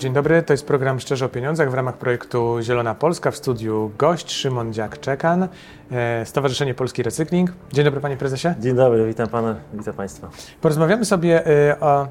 Dzień 0.00 0.12
dobry. 0.12 0.42
To 0.42 0.52
jest 0.52 0.66
program 0.66 1.00
Szczerze 1.00 1.26
o 1.26 1.28
Pieniądzach 1.28 1.70
w 1.70 1.74
ramach 1.74 1.96
projektu 1.96 2.56
Zielona 2.60 2.94
Polska. 2.94 3.30
W 3.30 3.36
studiu 3.36 3.90
gość 3.98 4.32
Szymon 4.32 4.72
Dziak-Czekan, 4.72 5.48
e, 5.92 6.26
Stowarzyszenie 6.26 6.74
Polski 6.74 7.02
Recykling. 7.02 7.52
Dzień 7.72 7.84
dobry 7.84 8.00
panie 8.00 8.16
prezesie. 8.16 8.48
Dzień 8.60 8.76
dobry, 8.76 9.06
witam 9.06 9.28
pana, 9.28 9.56
witam 9.74 9.94
państwa. 9.94 10.30
Porozmawiamy 10.60 11.04
sobie 11.04 11.46
e, 11.46 11.80
o... 11.80 12.08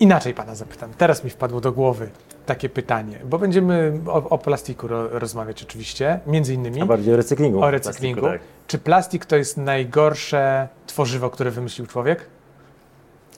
Inaczej 0.00 0.34
pana 0.34 0.54
zapytam. 0.54 0.90
Teraz 0.98 1.24
mi 1.24 1.30
wpadło 1.30 1.60
do 1.60 1.72
głowy 1.72 2.08
takie 2.46 2.68
pytanie, 2.68 3.18
bo 3.24 3.38
będziemy 3.38 4.00
o, 4.06 4.28
o 4.28 4.38
plastiku 4.38 4.88
ro, 4.88 5.08
rozmawiać 5.08 5.62
oczywiście, 5.62 6.20
między 6.26 6.54
innymi. 6.54 6.80
A 6.80 6.86
bardziej 6.86 7.14
o 7.14 7.16
recyklingu. 7.16 7.62
O 7.62 7.70
recyklingu. 7.70 8.20
Plastiku, 8.20 8.44
tak. 8.44 8.66
Czy 8.66 8.78
plastik 8.78 9.26
to 9.26 9.36
jest 9.36 9.56
najgorsze 9.56 10.68
tworzywo, 10.86 11.30
które 11.30 11.50
wymyślił 11.50 11.86
człowiek? 11.86 12.26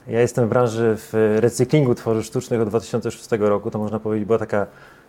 Ja 0.06 0.20
jestem 0.20 0.46
w 0.46 0.48
branży 0.48 0.96
w 0.96 1.38
recyklingu 1.40 1.94
tworzyw 1.94 2.26
sztucznych 2.26 2.60
od 2.60 2.68
2006 2.68 3.28
roku. 3.38 3.70
To 3.70 3.78
można 3.78 4.00
powiedzieć, 4.00 4.26
była 4.26 4.38
taka 4.38 4.66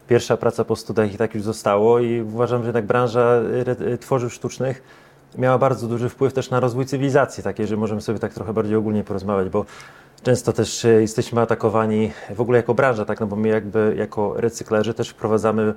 pierwsza 0.08 0.38
praca 0.38 0.66
po 0.66 0.76
studiach 0.76 1.14
i 1.14 1.18
tak 1.18 1.36
już 1.36 1.44
zostało. 1.44 2.00
I 2.00 2.22
uważam, 2.22 2.62
że 2.62 2.68
jednak 2.68 2.86
branża 2.86 3.36
re- 3.66 3.98
tworzyw 3.98 4.34
sztucznych 4.34 4.84
miała 5.38 5.58
bardzo 5.58 5.88
duży 5.88 6.10
wpływ 6.10 6.34
też 6.34 6.50
na 6.50 6.60
rozwój 6.60 6.86
cywilizacji, 6.86 7.44
takiej, 7.44 7.68
że 7.68 7.78
możemy 7.78 8.02
sobie 8.02 8.20
tak 8.20 8.34
trochę 8.34 8.54
bardziej 8.54 8.76
ogólnie 8.76 9.04
porozmawiać, 9.04 9.50
bo 9.50 9.66
często 10.24 10.54
też 10.54 10.86
e, 10.86 11.02
jesteśmy 11.02 11.42
atakowani 11.42 12.12
w 12.36 12.42
ogóle 12.42 12.58
jako 12.58 12.74
branża, 12.74 13.06
tak, 13.06 13.20
no 13.20 13.28
bo 13.28 13.36
my 13.36 13.48
jakby 13.48 13.96
jako 13.98 14.34
recyklerzy 14.38 14.94
też 14.94 15.10
wprowadzamy 15.10 15.74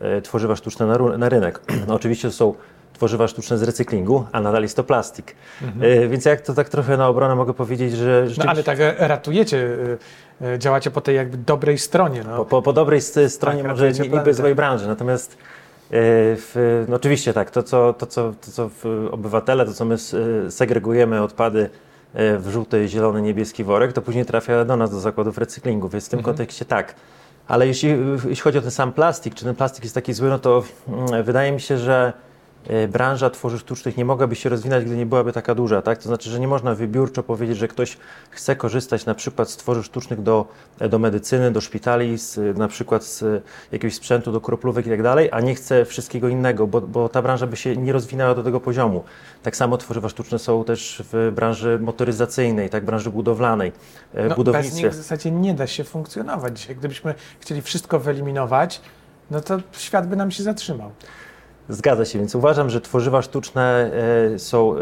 e, 0.00 0.22
tworzywa 0.22 0.56
sztuczne 0.56 0.86
na, 0.86 0.98
na 1.18 1.28
rynek. 1.28 1.60
No, 1.88 1.94
oczywiście 2.00 2.30
są 2.30 2.54
tworzywa 3.00 3.28
sztuczne 3.28 3.58
z 3.58 3.62
recyklingu, 3.62 4.24
a 4.32 4.40
nadal 4.40 4.62
jest 4.62 4.76
to 4.76 4.84
plastik. 4.84 5.34
E, 5.80 6.08
Więc 6.08 6.24
jak 6.24 6.40
to 6.40 6.54
tak 6.54 6.68
trochę 6.68 6.96
na 6.96 7.08
obronę 7.08 7.34
mogę 7.34 7.54
powiedzieć, 7.54 7.92
że 7.92 8.26
No 8.38 8.44
ale 8.46 8.62
tak 8.62 8.80
e, 8.80 8.94
ratujecie, 9.08 9.76
e, 10.42 10.46
e, 10.54 10.58
działacie 10.58 10.90
po 10.90 11.00
tej 11.00 11.16
jakby 11.16 11.36
dobrej 11.38 11.78
stronie. 11.78 12.24
No. 12.24 12.36
Po, 12.36 12.44
po, 12.44 12.62
po 12.62 12.72
dobrej 12.72 12.98
s- 12.98 13.18
stronie 13.28 13.62
Tak, 13.62 13.70
może 13.70 13.92
niby 13.92 14.34
złej 14.34 14.54
branży, 14.54 14.86
natomiast 14.88 15.36
w, 15.90 16.84
no 16.88 16.96
oczywiście 16.96 17.32
tak, 17.32 17.50
to 17.50 17.62
co, 17.62 17.92
to, 17.92 18.06
co, 18.06 18.32
to 18.40 18.50
co 18.52 18.70
obywatele, 19.10 19.64
to 19.66 19.72
co 19.72 19.84
my 19.84 19.96
segregujemy 20.50 21.22
odpady 21.22 21.70
w 22.14 22.48
żółty, 22.50 22.88
zielony, 22.88 23.22
niebieski 23.22 23.64
worek, 23.64 23.92
to 23.92 24.02
później 24.02 24.24
trafia 24.26 24.64
do 24.64 24.76
nas, 24.76 24.90
do 24.90 25.00
zakładów 25.00 25.38
recyklingu, 25.38 25.88
więc 25.88 26.06
w 26.06 26.08
tym 26.08 26.18
Mhm. 26.18 26.34
kontekście 26.36 26.64
tak. 26.64 26.94
Ale 27.48 27.66
jeśli, 27.66 27.88
jeśli 28.28 28.42
chodzi 28.42 28.58
o 28.58 28.62
ten 28.62 28.70
sam 28.70 28.92
plastik, 28.92 29.34
czy 29.34 29.44
ten 29.44 29.54
plastik 29.54 29.84
jest 29.84 29.94
taki 29.94 30.12
zły, 30.12 30.28
no 30.28 30.38
to 30.38 30.62
mm, 30.88 31.22
wydaje 31.24 31.52
mi 31.52 31.60
się, 31.60 31.78
że 31.78 32.12
branża 32.88 33.30
tworzyw 33.30 33.60
sztucznych 33.60 33.96
nie 33.96 34.04
mogłaby 34.04 34.36
się 34.36 34.48
rozwinąć, 34.48 34.84
gdy 34.84 34.96
nie 34.96 35.06
byłaby 35.06 35.32
taka 35.32 35.54
duża, 35.54 35.82
tak? 35.82 35.98
To 35.98 36.08
znaczy, 36.08 36.30
że 36.30 36.40
nie 36.40 36.48
można 36.48 36.74
wybiórczo 36.74 37.22
powiedzieć, 37.22 37.56
że 37.56 37.68
ktoś 37.68 37.96
chce 38.30 38.56
korzystać 38.56 39.06
na 39.06 39.14
przykład 39.14 39.50
z 39.50 39.56
tworzyw 39.56 39.86
sztucznych 39.86 40.22
do, 40.22 40.46
do 40.90 40.98
medycyny, 40.98 41.50
do 41.50 41.60
szpitali, 41.60 42.18
z, 42.18 42.58
na 42.58 42.68
przykład 42.68 43.04
z 43.04 43.44
jakiegoś 43.72 43.94
sprzętu 43.94 44.32
do 44.32 44.40
kroplówek 44.40 44.86
i 44.86 44.90
tak 44.90 45.02
dalej, 45.02 45.28
a 45.32 45.40
nie 45.40 45.54
chce 45.54 45.84
wszystkiego 45.84 46.28
innego, 46.28 46.66
bo, 46.66 46.80
bo 46.80 47.08
ta 47.08 47.22
branża 47.22 47.46
by 47.46 47.56
się 47.56 47.76
nie 47.76 47.92
rozwinęła 47.92 48.34
do 48.34 48.42
tego 48.42 48.60
poziomu. 48.60 49.04
Tak 49.42 49.56
samo 49.56 49.76
tworzywa 49.78 50.08
sztuczne 50.08 50.38
są 50.38 50.64
też 50.64 51.02
w 51.12 51.32
branży 51.34 51.78
motoryzacyjnej, 51.82 52.70
tak, 52.70 52.84
branży 52.84 53.10
budowlanej, 53.10 53.72
e, 54.14 54.22
No, 54.22 54.28
bez 54.28 54.36
budownictwie. 54.36 54.82
nich 54.82 54.92
w 54.92 54.96
zasadzie 54.96 55.30
nie 55.30 55.54
da 55.54 55.66
się 55.66 55.84
funkcjonować 55.84 56.58
dzisiaj. 56.60 56.76
Gdybyśmy 56.76 57.14
chcieli 57.40 57.62
wszystko 57.62 58.00
wyeliminować, 58.00 58.80
no 59.30 59.40
to 59.40 59.58
świat 59.72 60.08
by 60.08 60.16
nam 60.16 60.30
się 60.30 60.42
zatrzymał. 60.42 60.90
Zgadza 61.70 62.04
się, 62.04 62.18
więc 62.18 62.34
uważam, 62.34 62.70
że 62.70 62.80
tworzywa 62.80 63.22
sztuczne 63.22 63.90
e, 64.34 64.38
są, 64.38 64.76
e, 64.76 64.80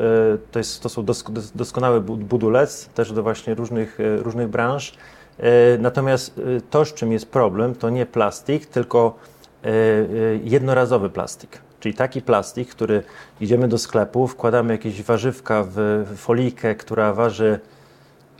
to, 0.52 0.58
jest, 0.58 0.82
to 0.82 0.88
są 0.88 1.04
dosk, 1.04 1.30
dos, 1.30 1.52
doskonały 1.52 2.00
bu- 2.00 2.16
budulec 2.16 2.86
też 2.88 3.12
do 3.12 3.22
właśnie 3.22 3.54
różnych, 3.54 4.00
e, 4.00 4.16
różnych 4.16 4.48
branż. 4.48 4.94
Natomiast 5.78 6.40
to, 6.70 6.84
z 6.84 6.94
czym 6.94 7.12
jest 7.12 7.26
problem, 7.30 7.74
to 7.74 7.90
nie 7.90 8.06
plastik, 8.06 8.66
tylko 8.66 9.14
jednorazowy 10.44 11.10
plastik. 11.10 11.58
Czyli 11.80 11.94
taki 11.94 12.22
plastik, 12.22 12.70
który 12.70 13.02
idziemy 13.40 13.68
do 13.68 13.78
sklepu, 13.78 14.26
wkładamy 14.28 14.72
jakieś 14.72 15.02
warzywka 15.02 15.64
w 15.68 16.04
folijkę, 16.16 16.74
która 16.74 17.12
waży 17.12 17.60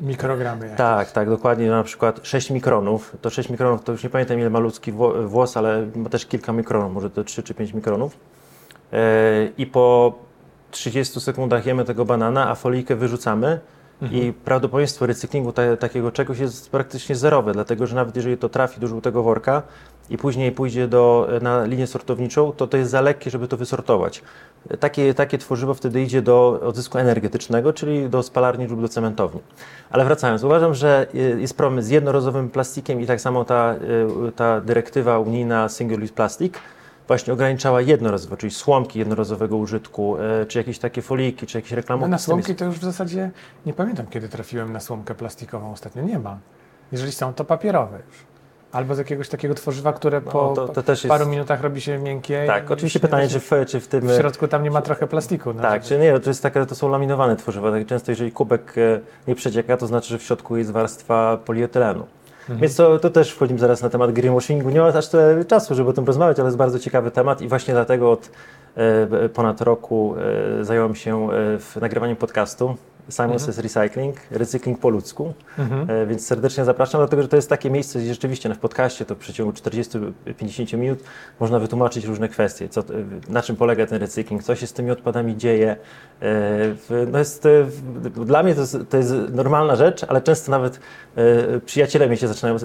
Mikrogramy. 0.00 0.64
jakieś. 0.64 0.78
tak, 0.78 1.12
tak, 1.12 1.28
dokładnie, 1.30 1.70
na 1.70 1.82
przykład 1.82 2.20
6 2.22 2.50
mikronów. 2.50 3.16
To 3.22 3.30
6 3.30 3.48
mikronów, 3.50 3.84
to 3.84 3.92
już 3.92 4.04
nie 4.04 4.10
pamiętam 4.10 4.38
ile 4.40 4.50
ma 4.50 4.58
ludzki 4.58 4.92
wło- 4.92 5.26
włos, 5.28 5.56
ale 5.56 5.86
ma 5.96 6.08
też 6.08 6.26
kilka 6.26 6.52
mikronów, 6.52 6.92
może 6.92 7.10
to 7.10 7.24
3 7.24 7.42
czy 7.42 7.54
5 7.54 7.74
mikronów. 7.74 8.16
E, 8.92 9.48
I 9.58 9.66
po 9.66 10.12
30 10.70 11.20
sekundach 11.20 11.66
jemy 11.66 11.84
tego 11.84 12.04
banana, 12.04 12.50
a 12.50 12.54
folijkę 12.54 12.96
wyrzucamy. 12.96 13.60
I 14.10 14.32
prawdopodobieństwo 14.44 15.06
recyklingu 15.06 15.52
ta, 15.52 15.76
takiego 15.76 16.12
czegoś 16.12 16.38
jest 16.38 16.70
praktycznie 16.70 17.16
zerowe, 17.16 17.52
dlatego 17.52 17.86
że 17.86 17.94
nawet 17.94 18.16
jeżeli 18.16 18.36
to 18.36 18.48
trafi 18.48 18.80
do 18.80 18.86
żółtego 18.86 19.22
worka 19.22 19.62
i 20.10 20.18
później 20.18 20.52
pójdzie 20.52 20.88
do, 20.88 21.28
na 21.42 21.64
linię 21.64 21.86
sortowniczą, 21.86 22.52
to 22.52 22.66
to 22.66 22.76
jest 22.76 22.90
za 22.90 23.00
lekkie, 23.00 23.30
żeby 23.30 23.48
to 23.48 23.56
wysortować. 23.56 24.22
Takie, 24.80 25.14
takie 25.14 25.38
tworzywo 25.38 25.74
wtedy 25.74 26.02
idzie 26.02 26.22
do 26.22 26.60
odzysku 26.62 26.98
energetycznego, 26.98 27.72
czyli 27.72 28.08
do 28.08 28.22
spalarni 28.22 28.66
lub 28.66 28.80
do 28.80 28.88
cementowni. 28.88 29.40
Ale 29.90 30.04
wracając, 30.04 30.44
uważam, 30.44 30.74
że 30.74 31.06
jest 31.38 31.56
problem 31.56 31.82
z 31.82 31.88
jednorazowym 31.88 32.50
plastikiem 32.50 33.00
i 33.00 33.06
tak 33.06 33.20
samo 33.20 33.44
ta, 33.44 33.74
ta 34.36 34.60
dyrektywa 34.60 35.18
unijna 35.18 35.68
Single 35.68 36.04
Use 36.04 36.12
Plastic 36.12 36.54
właśnie 37.08 37.32
ograniczała 37.32 37.80
jednorazowo, 37.80 38.36
czyli 38.36 38.50
słomki 38.50 38.98
jednorazowego 38.98 39.56
użytku, 39.56 40.16
y, 40.42 40.46
czy 40.46 40.58
jakieś 40.58 40.78
takie 40.78 41.02
foliki, 41.02 41.46
czy 41.46 41.58
jakieś 41.58 41.70
No 41.70 41.76
reklamówki. 41.76 42.10
na 42.10 42.18
słomki 42.18 42.54
to 42.54 42.64
już 42.64 42.78
w 42.78 42.84
zasadzie 42.84 43.30
nie 43.66 43.72
pamiętam, 43.72 44.06
kiedy 44.06 44.28
trafiłem 44.28 44.72
na 44.72 44.80
słomkę 44.80 45.14
plastikową 45.14 45.72
ostatnio. 45.72 46.02
Nie 46.02 46.18
ma. 46.18 46.38
Jeżeli 46.92 47.12
są, 47.12 47.34
to 47.34 47.44
papierowe 47.44 47.96
już. 48.06 48.16
Albo 48.72 48.94
z 48.94 48.98
jakiegoś 48.98 49.28
takiego 49.28 49.54
tworzywa, 49.54 49.92
które 49.92 50.20
po 50.20 50.54
No, 50.56 50.66
to- 50.68 50.82
to 50.82 50.92
jest- 50.92 51.08
paru 51.08 51.26
minutach 51.26 51.62
robi 51.62 51.80
się 51.80 51.98
miękkie. 51.98 52.44
Tak, 52.46 52.70
oczywiście 52.70 53.00
pytanie, 53.00 53.28
czy 53.28 53.40
w, 53.40 53.50
czy 53.66 53.80
w 53.80 53.88
tym... 53.88 54.08
w 54.08 54.16
środku 54.16 54.48
tam 54.48 54.62
nie 54.62 54.70
ma 54.70 54.82
trochę 54.82 55.06
plastiku. 55.06 55.52
No, 55.54 55.62
Tak, 55.62 55.72
żeby- 55.84 55.86
czy 55.88 55.98
nie, 55.98 56.20
to, 56.20 56.30
jest 56.30 56.42
takie, 56.42 56.66
to 56.66 56.74
są 56.74 56.88
laminowane 56.88 57.36
tworzywa. 57.36 57.70
Tak 57.72 57.86
często, 57.86 58.12
jeżeli 58.12 58.32
kubek 58.32 58.74
e, 58.78 59.00
nie 59.28 59.34
przecieka, 59.34 59.76
to 59.76 59.86
znaczy, 59.86 60.08
że 60.08 60.18
w 60.18 60.22
środku 60.22 60.56
jest 60.56 60.70
warstwa 60.70 61.38
polietylenu. 61.44 62.06
Mhm. 62.48 62.60
Więc 62.60 62.76
to, 62.76 62.98
to 62.98 63.10
też 63.10 63.32
wchodzimy 63.32 63.60
zaraz 63.60 63.82
na 63.82 63.90
temat 63.90 64.12
greenwashingu. 64.12 64.70
Nie 64.70 64.80
ma 64.80 64.86
aż 64.86 65.08
tyle 65.08 65.44
czasu, 65.44 65.74
żeby 65.74 65.90
o 65.90 65.92
tym 65.92 66.04
rozmawiać, 66.04 66.38
ale 66.38 66.46
jest 66.46 66.56
bardzo 66.56 66.78
ciekawy 66.78 67.10
temat 67.10 67.42
i 67.42 67.48
właśnie 67.48 67.74
dlatego 67.74 68.10
od 68.12 68.30
e, 68.76 69.28
ponad 69.28 69.60
roku 69.60 70.14
e, 70.60 70.64
zająłem 70.64 70.94
się 70.94 71.28
e, 71.76 71.80
nagrywaniem 71.80 72.16
podcastu 72.16 72.76
Simon 73.10 73.32
Mhm. 73.32 73.40
Says 73.40 73.58
Recycling, 73.58 74.16
recykling 74.30 74.78
po 74.78 74.88
ludzku. 74.88 75.34
Mhm. 75.58 75.90
E, 75.90 76.06
Więc 76.06 76.26
serdecznie 76.26 76.64
zapraszam, 76.64 77.00
dlatego 77.00 77.22
że 77.22 77.28
to 77.28 77.36
jest 77.36 77.48
takie 77.48 77.70
miejsce, 77.70 77.98
gdzie 77.98 78.08
rzeczywiście 78.14 78.48
no, 78.48 78.54
w 78.54 78.58
podcaście 78.58 79.04
to 79.04 79.14
w 79.14 79.18
przeciągu 79.18 79.52
40-50 79.52 80.78
minut 80.78 80.98
można 81.40 81.58
wytłumaczyć 81.58 82.04
różne 82.04 82.28
kwestie, 82.28 82.68
co, 82.68 82.82
na 83.28 83.42
czym 83.42 83.56
polega 83.56 83.86
ten 83.86 84.00
recykling, 84.00 84.42
co 84.44 84.56
się 84.56 84.66
z 84.66 84.72
tymi 84.72 84.90
odpadami 84.90 85.36
dzieje. 85.36 85.76
E, 86.22 86.26
No 87.12 87.18
jest, 87.18 87.46
e, 87.46 87.66
dla 88.24 88.42
mnie 88.42 88.54
to 88.54 88.60
jest, 88.60 88.76
to 88.90 88.96
jest 88.96 89.12
normalna 89.32 89.76
rzecz, 89.76 90.04
ale 90.08 90.22
często 90.22 90.50
nawet 90.50 90.80
e, 91.16 91.60
przyjaciele 91.60 92.06
mnie 92.06 92.16
się 92.16 92.28
zaczynają 92.28 92.56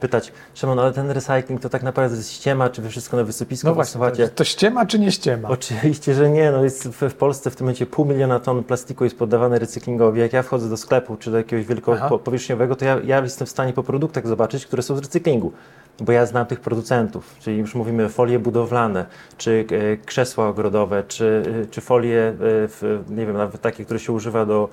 pytać, 0.00 0.32
Szymon, 0.54 0.78
ale 0.78 0.92
ten 0.92 1.10
recykling 1.10 1.60
to 1.60 1.68
tak 1.68 1.82
naprawdę 1.82 2.16
jest 2.16 2.32
ściema, 2.32 2.68
czy 2.70 2.82
wy 2.82 2.88
wszystko 2.88 3.16
na 3.16 3.24
wysypisku 3.24 3.66
No 3.66 3.74
właśnie, 3.74 4.28
to, 4.28 4.34
to 4.34 4.44
ściema 4.44 4.86
czy 4.86 4.98
nie 4.98 5.12
ściema? 5.12 5.48
Oczywiście, 5.48 6.14
że 6.14 6.30
nie. 6.30 6.50
No 6.52 6.64
jest 6.64 6.88
w, 6.88 7.08
w 7.10 7.14
Polsce 7.14 7.50
w 7.50 7.56
tym 7.56 7.64
momencie 7.64 7.86
pół 7.86 8.04
miliona 8.04 8.40
ton 8.40 8.64
plastiku 8.64 9.04
jest 9.04 9.18
poddawane 9.18 9.58
recyklingowi. 9.58 9.69
Jak 10.14 10.32
ja 10.32 10.42
wchodzę 10.42 10.68
do 10.68 10.76
sklepu 10.76 11.16
czy 11.16 11.30
do 11.30 11.36
jakiegoś 11.36 11.66
wielkopowierzchniowego, 11.66 12.76
to 12.76 12.84
ja, 12.84 13.00
ja 13.04 13.20
jestem 13.20 13.46
w 13.46 13.50
stanie 13.50 13.72
po 13.72 13.82
produktach 13.82 14.26
zobaczyć, 14.26 14.66
które 14.66 14.82
są 14.82 14.96
z 14.96 14.98
recyklingu. 14.98 15.52
Bo 16.00 16.12
ja 16.12 16.26
znam 16.26 16.46
tych 16.46 16.60
producentów, 16.60 17.36
czyli 17.40 17.58
już 17.58 17.74
mówimy 17.74 18.08
folie 18.08 18.38
budowlane, 18.38 19.06
czy 19.38 19.64
e, 19.70 19.96
krzesła 19.96 20.48
ogrodowe, 20.48 21.04
czy, 21.08 21.42
e, 21.62 21.66
czy 21.66 21.80
folie, 21.80 22.34
e, 22.82 23.14
nie 23.14 23.26
wiem, 23.26 23.36
nawet 23.36 23.60
takie, 23.60 23.84
które 23.84 24.00
się 24.00 24.12
używa 24.12 24.46
do, 24.46 24.68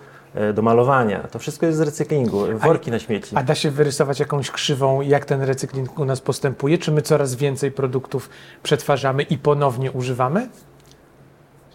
do 0.53 0.61
malowania. 0.61 1.19
To 1.19 1.39
wszystko 1.39 1.65
jest 1.65 1.77
z 1.77 1.81
recyklingu. 1.81 2.45
Worki 2.53 2.91
na 2.91 2.99
śmieci. 2.99 3.35
A 3.35 3.44
da 3.44 3.55
się 3.55 3.71
wyrysować 3.71 4.19
jakąś 4.19 4.51
krzywą, 4.51 5.01
jak 5.01 5.25
ten 5.25 5.41
recykling 5.41 5.99
u 5.99 6.05
nas 6.05 6.21
postępuje? 6.21 6.77
Czy 6.77 6.91
my 6.91 7.01
coraz 7.01 7.35
więcej 7.35 7.71
produktów 7.71 8.29
przetwarzamy 8.63 9.23
i 9.23 9.38
ponownie 9.38 9.91
używamy? 9.91 10.47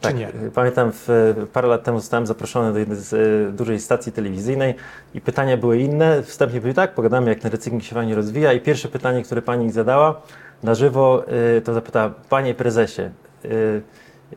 Tak, 0.02 0.16
nie? 0.16 0.28
y, 0.28 0.50
Pamiętam, 0.54 0.90
w, 0.93 1.08
parę 1.52 1.69
lat 1.69 1.84
temu 1.84 2.00
zostałem 2.00 2.26
zaproszony 2.26 2.72
do 2.72 2.78
jednej 2.78 2.99
z 2.99 3.12
y, 3.12 3.52
dużej 3.52 3.81
stacji 3.81 4.12
telewizyjnej 4.12 4.75
i 5.14 5.20
pytania 5.20 5.56
były 5.56 5.78
inne. 5.78 6.22
Wstępnie 6.22 6.60
były 6.60 6.75
tak, 6.75 6.94
pogadamy 6.94 7.31
jak 7.31 7.38
ten 7.40 7.50
recykling 7.52 7.82
się 7.84 7.94
fajnie 7.94 8.14
rozwija 8.14 8.52
i 8.52 8.60
pierwsze 8.60 8.88
pytanie, 8.88 9.22
które 9.22 9.43
pani 9.43 9.70
zadała 9.72 10.22
na 10.62 10.75
żywo, 10.75 11.25
y, 11.58 11.60
to 11.60 11.75
zapytała, 11.75 12.10
panie 12.28 12.54
prezesie, 12.54 13.02
y, 13.44 13.82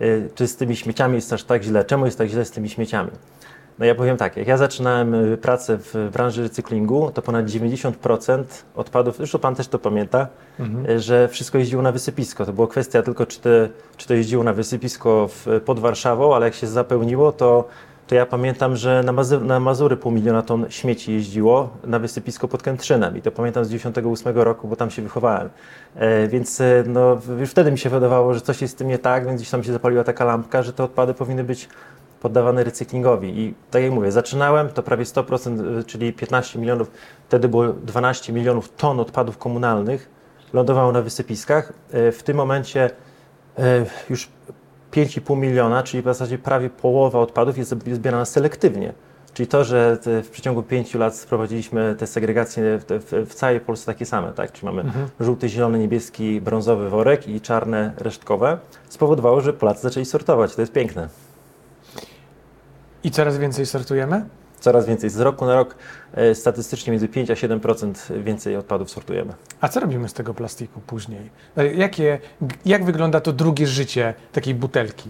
y, 0.01 0.29
czy 0.35 0.47
z 0.47 0.55
tymi 0.55 0.75
śmieciami 0.75 1.15
jest 1.15 1.33
aż 1.33 1.43
tak 1.43 1.63
źle? 1.63 1.83
Czemu 1.83 2.05
jest 2.05 2.17
tak 2.17 2.27
źle 2.27 2.45
z 2.45 2.51
tymi 2.51 2.69
śmieciami? 2.69 3.11
No 3.79 3.85
ja 3.85 3.95
powiem 3.95 4.17
tak, 4.17 4.37
jak 4.37 4.47
ja 4.47 4.57
zaczynałem 4.57 5.13
y, 5.33 5.37
pracę 5.37 5.77
w 5.77 6.09
branży 6.13 6.43
recyklingu, 6.43 7.11
to 7.13 7.21
ponad 7.21 7.45
90% 7.45 8.43
odpadów, 8.75 9.17
zresztą 9.17 9.39
Pan 9.39 9.55
też 9.55 9.67
to 9.67 9.79
pamięta, 9.79 10.27
y, 10.89 10.99
że 10.99 11.27
wszystko 11.27 11.57
jeździło 11.57 11.81
na 11.81 11.91
wysypisko. 11.91 12.45
To 12.45 12.53
była 12.53 12.67
kwestia 12.67 13.01
tylko, 13.01 13.25
czy, 13.25 13.39
te, 13.39 13.69
czy 13.97 14.07
to 14.07 14.13
jeździło 14.13 14.43
na 14.43 14.53
wysypisko 14.53 15.27
w, 15.27 15.61
pod 15.65 15.79
Warszawą, 15.79 16.35
ale 16.35 16.45
jak 16.45 16.55
się 16.55 16.67
zapełniło, 16.67 17.31
to 17.31 17.67
to 18.07 18.15
ja 18.15 18.25
pamiętam, 18.25 18.75
że 18.75 19.03
na, 19.03 19.11
Mazu 19.11 19.39
na 19.39 19.59
Mazury 19.59 19.97
pół 19.97 20.11
miliona 20.11 20.41
ton 20.41 20.65
śmieci 20.69 21.13
jeździło 21.13 21.69
na 21.83 21.99
wysypisko 21.99 22.47
pod 22.47 22.63
Kętrzynem 22.63 23.17
i 23.17 23.21
to 23.21 23.31
pamiętam 23.31 23.65
z 23.65 23.69
98 23.69 24.37
roku, 24.37 24.67
bo 24.67 24.75
tam 24.75 24.91
się 24.91 25.01
wychowałem. 25.01 25.49
E, 25.95 26.27
więc 26.27 26.61
e, 26.61 26.83
no, 26.87 27.21
już 27.39 27.49
wtedy 27.49 27.71
mi 27.71 27.77
się 27.77 27.89
wydawało, 27.89 28.33
że 28.33 28.41
coś 28.41 28.61
jest 28.61 28.73
z 28.73 28.77
tym 28.77 28.87
nie 28.87 28.99
tak, 28.99 29.25
więc 29.25 29.41
gdzieś 29.41 29.49
tam 29.49 29.63
się 29.63 29.73
zapaliła 29.73 30.03
taka 30.03 30.25
lampka, 30.25 30.63
że 30.63 30.73
te 30.73 30.83
odpady 30.83 31.13
powinny 31.13 31.43
być 31.43 31.69
poddawane 32.25 32.63
recyklingowi. 32.63 33.39
I 33.39 33.53
tak 33.71 33.83
jak 33.83 33.91
mówię, 33.91 34.11
zaczynałem, 34.11 34.69
to 34.69 34.83
prawie 34.83 35.03
100%, 35.05 35.79
e, 35.79 35.83
czyli 35.83 36.13
15 36.13 36.59
milionów, 36.59 36.91
wtedy 37.27 37.47
było 37.47 37.67
12 37.67 38.33
milionów 38.33 38.69
ton 38.75 38.99
odpadów 38.99 39.37
komunalnych, 39.37 40.09
lądowało 40.53 40.91
na 40.91 41.01
wysypiskach. 41.01 41.73
E, 41.91 42.11
w 42.11 42.23
tym 42.23 42.37
momencie 42.37 42.89
e, 43.57 43.85
już 44.09 44.29
5,5 44.91 45.37
miliona, 45.37 45.83
czyli 45.83 46.03
w 46.03 46.05
zasadzie 46.05 46.37
prawie 46.37 46.69
połowa 46.69 47.19
odpadów 47.19 47.57
jest 47.57 47.75
zbierana 47.93 48.25
selektywnie. 48.25 48.93
Czyli 49.33 49.47
to, 49.47 49.63
że 49.63 49.97
w 50.23 50.29
przeciągu 50.31 50.63
pięciu 50.63 50.99
lat 50.99 51.15
sprowadziliśmy 51.15 51.95
te 51.99 52.07
segregacje 52.07 52.79
w, 53.25 53.33
całej 53.33 53.59
Polsce 53.59 53.85
takie 53.85 54.05
same, 54.05 54.33
tak? 54.33 54.51
Czyli 54.51 54.65
mamy 54.65 54.81
mhm. 54.81 55.07
żółty, 55.19 55.49
zielony, 55.49 55.79
niebieski, 55.79 56.41
brązowy 56.41 56.89
worek 56.89 57.27
i 57.27 57.41
czarne 57.41 57.93
resztkowe, 57.97 58.57
spowodowało, 58.89 59.41
że 59.41 59.53
Polacy 59.53 59.81
zaczęli 59.81 60.05
sortować. 60.05 60.55
To 60.55 60.61
jest 60.61 60.73
piękne. 60.73 61.09
I 63.05 63.11
coraz 63.11 63.37
więcej 63.37 63.65
sortujemy? 63.65 64.25
Coraz 64.59 64.85
więcej. 64.85 65.09
Z 65.09 65.19
roku 65.19 65.45
na 65.45 65.55
rok 65.55 65.75
e, 66.13 66.35
statystycznie 66.35 66.91
między 66.91 67.07
5 67.07 67.31
a 67.31 67.33
7% 67.33 68.21
więcej 68.23 68.55
odpadów 68.55 68.89
sortujemy. 68.89 69.33
A 69.61 69.67
co 69.69 69.79
robimy 69.79 70.09
z 70.09 70.13
tego 70.13 70.33
plastiku 70.33 70.81
później? 70.87 71.29
E, 71.57 71.73
jakie, 71.73 72.19
jak 72.65 72.85
wygląda 72.85 73.21
to 73.21 73.33
drugie 73.33 73.67
życie 73.67 74.13
takiej 74.31 74.55
butelki? 74.55 75.09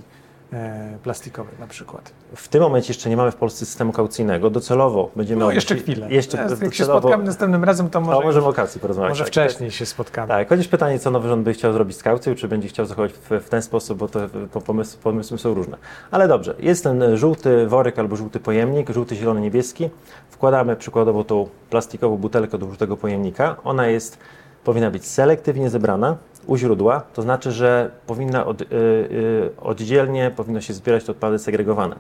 E, 0.54 0.98
plastikowej 1.04 1.54
na 1.60 1.68
przykład. 1.68 2.14
W 2.36 2.48
tym 2.48 2.62
momencie 2.62 2.88
jeszcze 2.88 3.10
nie 3.10 3.18
mamy 3.18 3.32
w 3.32 3.36
Polsce 3.36 3.66
systemu 3.66 3.92
kaucyjnego. 3.92 4.50
Docelowo 4.50 5.12
będziemy... 5.16 5.40
No 5.40 5.52
jeszcze 5.52 5.76
chwilę. 5.76 6.08
Jeszcze 6.10 6.38
jak 6.38 6.50
docelowo... 6.50 6.76
się 6.76 6.86
spotkamy 6.86 7.24
następnym 7.24 7.64
razem, 7.64 7.90
to 7.90 8.02
może... 8.02 8.18
A 8.18 8.22
może 8.22 8.46
o 8.46 8.54
kaucji 8.54 8.82
porozmawiać. 8.82 9.10
Może 9.10 9.24
tak, 9.24 9.32
wcześniej 9.32 9.72
się 9.72 9.86
spotkamy. 9.86 10.28
Tak, 10.28 10.50
chociaż 10.50 10.68
pytanie, 10.68 11.00
co 11.00 11.12
nowy 11.12 11.28
rząd 11.30 11.44
by 11.44 11.54
chciał 11.54 11.74
zrobić 11.74 11.98
z 11.98 12.04
kaucją, 12.04 12.36
czy 12.36 12.48
będzie 12.48 12.68
chciał 12.68 12.86
zachować 12.86 13.12
w, 13.14 13.30
w 13.46 13.50
ten 13.50 13.62
sposób, 13.62 13.98
bo 13.98 14.08
to 14.54 14.62
pomysły, 14.62 15.02
pomysły 15.04 15.38
są 15.38 15.54
różne. 15.54 15.78
Ale 16.12 16.28
dobrze, 16.28 16.56
jest 16.60 16.84
ten 16.84 17.18
żółty 17.18 17.68
worek 17.68 18.00
albo 18.00 18.16
żółty 18.16 18.40
pojemnik, 18.40 18.90
żółty, 18.90 19.16
zielony, 19.16 19.42
niebieski. 19.42 19.90
Wkładamy 20.30 20.76
przykładowo 20.76 21.24
tą 21.24 21.50
plastikową 21.70 22.18
butelkę 22.18 22.58
do 22.58 22.66
żółtego 22.66 22.98
pojemnika. 22.98 23.56
Ona 23.64 23.88
jest, 23.88 24.18
powinna 24.66 24.92
być 24.92 25.06
selektywnie 25.06 25.70
zebrana, 25.70 26.18
u 26.48 26.58
źródła, 26.58 27.04
to 27.14 27.22
znaczy, 27.22 27.52
że 27.52 27.92
powinna 28.08 28.46
od, 28.46 28.62
y, 28.62 28.66
y, 28.66 29.50
oddzielnie 29.62 30.32
powinno 30.36 30.62
się 30.62 30.74
zbierać 30.74 31.04
te 31.04 31.12
odpady 31.12 31.40
segregowane. 31.40 31.96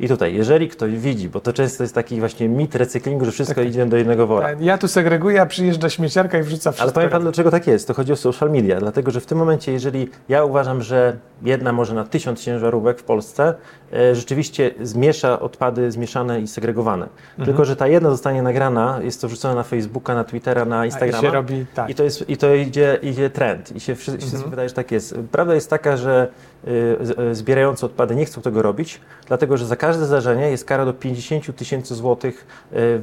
I 0.00 0.08
tutaj, 0.08 0.34
jeżeli 0.34 0.68
ktoś 0.68 0.98
widzi, 0.98 1.28
bo 1.28 1.40
to 1.40 1.52
często 1.52 1.84
jest 1.84 1.94
taki 1.94 2.20
właśnie 2.20 2.48
mit 2.48 2.74
recyklingu, 2.74 3.24
że 3.24 3.32
wszystko 3.32 3.60
tak, 3.60 3.68
idzie 3.68 3.86
do 3.86 3.96
jednego 3.96 4.26
wora. 4.26 4.48
Tak, 4.48 4.60
ja 4.60 4.78
tu 4.78 4.88
segreguję, 4.88 5.40
a 5.40 5.46
przyjeżdża 5.46 5.90
śmieciarka 5.90 6.38
i 6.38 6.42
wrzuca 6.42 6.72
wszystko. 6.72 6.82
Ale 6.82 6.92
powiem 6.92 7.10
Pan, 7.10 7.22
dlaczego 7.22 7.50
tak 7.50 7.66
jest. 7.66 7.88
To 7.88 7.94
chodzi 7.94 8.12
o 8.12 8.16
social 8.16 8.50
media, 8.50 8.80
dlatego 8.80 9.10
że 9.10 9.20
w 9.20 9.26
tym 9.26 9.38
momencie, 9.38 9.72
jeżeli 9.72 10.08
ja 10.28 10.44
uważam, 10.44 10.82
że 10.82 11.16
jedna 11.42 11.72
może 11.72 11.94
na 11.94 12.04
tysiąc 12.04 12.40
ciężarówek 12.40 12.98
w 12.98 13.02
Polsce 13.02 13.54
rzeczywiście 14.12 14.74
zmiesza 14.80 15.40
odpady 15.40 15.92
zmieszane 15.92 16.40
i 16.40 16.48
segregowane. 16.48 17.08
Mhm. 17.30 17.46
Tylko, 17.46 17.64
że 17.64 17.76
ta 17.76 17.88
jedna 17.88 18.10
zostanie 18.10 18.42
nagrana, 18.42 18.98
jest 19.02 19.20
to 19.20 19.28
wrzucone 19.28 19.54
na 19.54 19.62
Facebooka, 19.62 20.14
na 20.14 20.24
Twittera, 20.24 20.64
na 20.64 20.86
Instagrama. 20.86 21.28
I, 21.28 21.30
robi, 21.30 21.66
tak. 21.74 21.90
I 21.90 21.94
to, 21.94 22.02
jest, 22.04 22.30
i 22.30 22.36
to 22.36 22.54
idzie, 22.54 22.98
idzie 23.02 23.30
trend. 23.30 23.76
I 23.76 23.80
się 23.80 23.94
wszyscy 23.94 24.24
mhm. 24.24 24.50
wydaje, 24.50 24.68
że 24.68 24.74
tak 24.74 24.92
jest. 24.92 25.14
Prawda 25.32 25.54
jest 25.54 25.70
taka, 25.70 25.96
że 25.96 26.28
y, 26.66 26.70
y, 27.30 27.34
zbierający 27.34 27.86
odpady 27.86 28.14
nie 28.14 28.24
chcą 28.24 28.42
tego 28.42 28.62
robić, 28.62 29.00
dlatego, 29.28 29.56
że 29.56 29.66
za 29.66 29.76
każde 29.76 30.06
zdarzenie 30.06 30.50
jest 30.50 30.64
kara 30.64 30.84
do 30.84 30.92
50 30.92 31.56
tysięcy 31.56 31.94
złotych 31.94 32.46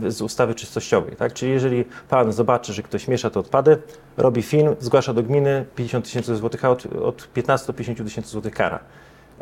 y, 0.06 0.12
z 0.12 0.22
ustawy 0.22 0.56
czystościowej. 0.56 1.16
Tak? 1.16 1.34
Czyli 1.34 1.52
jeżeli 1.52 1.86
Pan 2.10 2.34
zobaczy, 2.34 2.74
że 2.74 2.84
ktoś 2.84 3.08
miesza 3.08 3.30
te 3.30 3.40
odpady, 3.40 3.78
robi 4.18 4.42
film, 4.42 4.76
zgłasza 4.80 5.14
do 5.14 5.24
gminy 5.24 5.66
50 5.76 6.06
tysięcy 6.06 6.36
złotych, 6.36 6.66
a 6.66 6.70
od, 6.70 6.86
od 6.86 7.28
15 7.34 7.68
do 7.68 7.74
50 7.74 8.10
tysięcy 8.10 8.30
złotych 8.30 8.54
kara. 8.54 8.80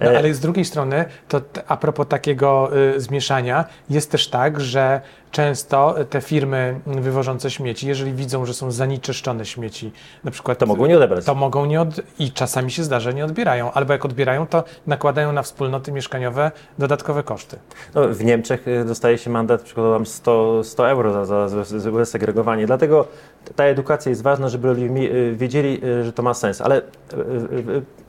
No, 0.01 0.09
ale 0.09 0.33
z 0.33 0.39
drugiej 0.39 0.65
strony, 0.65 1.05
to 1.27 1.41
a 1.67 1.77
propos 1.77 2.07
takiego 2.07 2.69
y, 2.95 3.01
zmieszania, 3.01 3.65
jest 3.89 4.11
też 4.11 4.27
tak, 4.27 4.59
że 4.59 5.01
często 5.31 5.95
te 6.09 6.21
firmy 6.21 6.79
wywożące 6.85 7.51
śmieci, 7.51 7.87
jeżeli 7.87 8.13
widzą, 8.13 8.45
że 8.45 8.53
są 8.53 8.71
zanieczyszczone 8.71 9.45
śmieci, 9.45 9.91
na 10.23 10.31
przykład... 10.31 10.57
To 10.57 10.65
mogą 10.65 10.85
nie 10.85 10.97
odebrać. 10.97 11.25
To 11.25 11.35
mogą 11.35 11.65
nie 11.65 11.81
od... 11.81 11.89
i 12.19 12.31
czasami 12.31 12.71
się 12.71 12.83
zdarza, 12.83 13.11
nie 13.11 13.25
odbierają. 13.25 13.71
Albo 13.71 13.93
jak 13.93 14.05
odbierają, 14.05 14.47
to 14.47 14.63
nakładają 14.87 15.31
na 15.31 15.41
wspólnoty 15.41 15.91
mieszkaniowe 15.91 16.51
dodatkowe 16.79 17.23
koszty. 17.23 17.57
No, 17.95 18.07
w 18.07 18.23
Niemczech 18.23 18.67
y, 18.67 18.85
dostaje 18.85 19.17
się 19.17 19.29
mandat 19.29 19.61
przykładowo 19.61 20.05
100, 20.05 20.63
100 20.63 20.89
euro 20.89 21.25
za, 21.25 21.47
za, 21.47 21.63
za 21.63 22.05
segregowanie. 22.05 22.65
Dlatego 22.65 23.07
ta 23.55 23.63
edukacja 23.63 24.09
jest 24.09 24.21
ważna, 24.21 24.49
żeby 24.49 24.67
ludzie 24.67 24.85
y, 24.85 25.35
wiedzieli, 25.35 25.81
y, 25.85 26.03
że 26.03 26.13
to 26.13 26.23
ma 26.23 26.33
sens. 26.33 26.61
Ale 26.61 26.81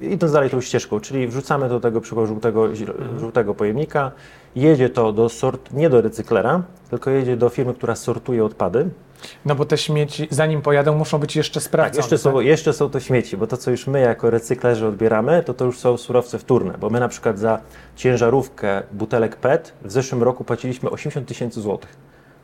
idąc 0.00 0.32
dalej 0.32 0.50
tą 0.50 0.60
ścieżką, 0.60 1.00
czyli 1.00 1.28
wrzucamy 1.28 1.68
do 1.68 1.80
tego 1.80 2.00
przykładu 2.00 2.26
żółtego, 2.26 2.66
mhm. 2.66 3.18
żółtego 3.18 3.54
pojemnika, 3.54 4.12
jedzie 4.56 4.90
to 4.90 5.12
do 5.12 5.28
sort, 5.28 5.72
nie 5.72 5.90
do 5.90 6.00
recyklera, 6.00 6.62
tylko 6.90 7.10
jedzie 7.10 7.36
do 7.36 7.48
firmy, 7.48 7.74
która 7.74 7.96
sortuje 7.96 8.44
odpady. 8.44 8.90
No 9.44 9.54
bo 9.54 9.64
te 9.64 9.78
śmieci, 9.78 10.28
zanim 10.30 10.62
pojadą, 10.62 10.94
muszą 10.94 11.18
być 11.18 11.36
jeszcze 11.36 11.60
sprawdzone. 11.60 11.90
Tak, 11.90 11.96
jeszcze 11.96 12.18
są, 12.18 12.34
tak? 12.34 12.44
jeszcze 12.44 12.72
są 12.72 12.90
to 12.90 13.00
śmieci, 13.00 13.36
bo 13.36 13.46
to, 13.46 13.56
co 13.56 13.70
już 13.70 13.86
my 13.86 14.00
jako 14.00 14.30
recyklerzy 14.30 14.86
odbieramy, 14.86 15.42
to 15.42 15.54
to 15.54 15.64
już 15.64 15.78
są 15.78 15.96
surowce 15.96 16.38
wtórne, 16.38 16.78
bo 16.80 16.90
my 16.90 17.00
na 17.00 17.08
przykład 17.08 17.38
za 17.38 17.60
ciężarówkę 17.96 18.82
butelek 18.92 19.36
PET 19.36 19.72
w 19.82 19.92
zeszłym 19.92 20.22
roku 20.22 20.44
płaciliśmy 20.44 20.90
80 20.90 21.28
tysięcy 21.28 21.60
złotych. 21.60 21.96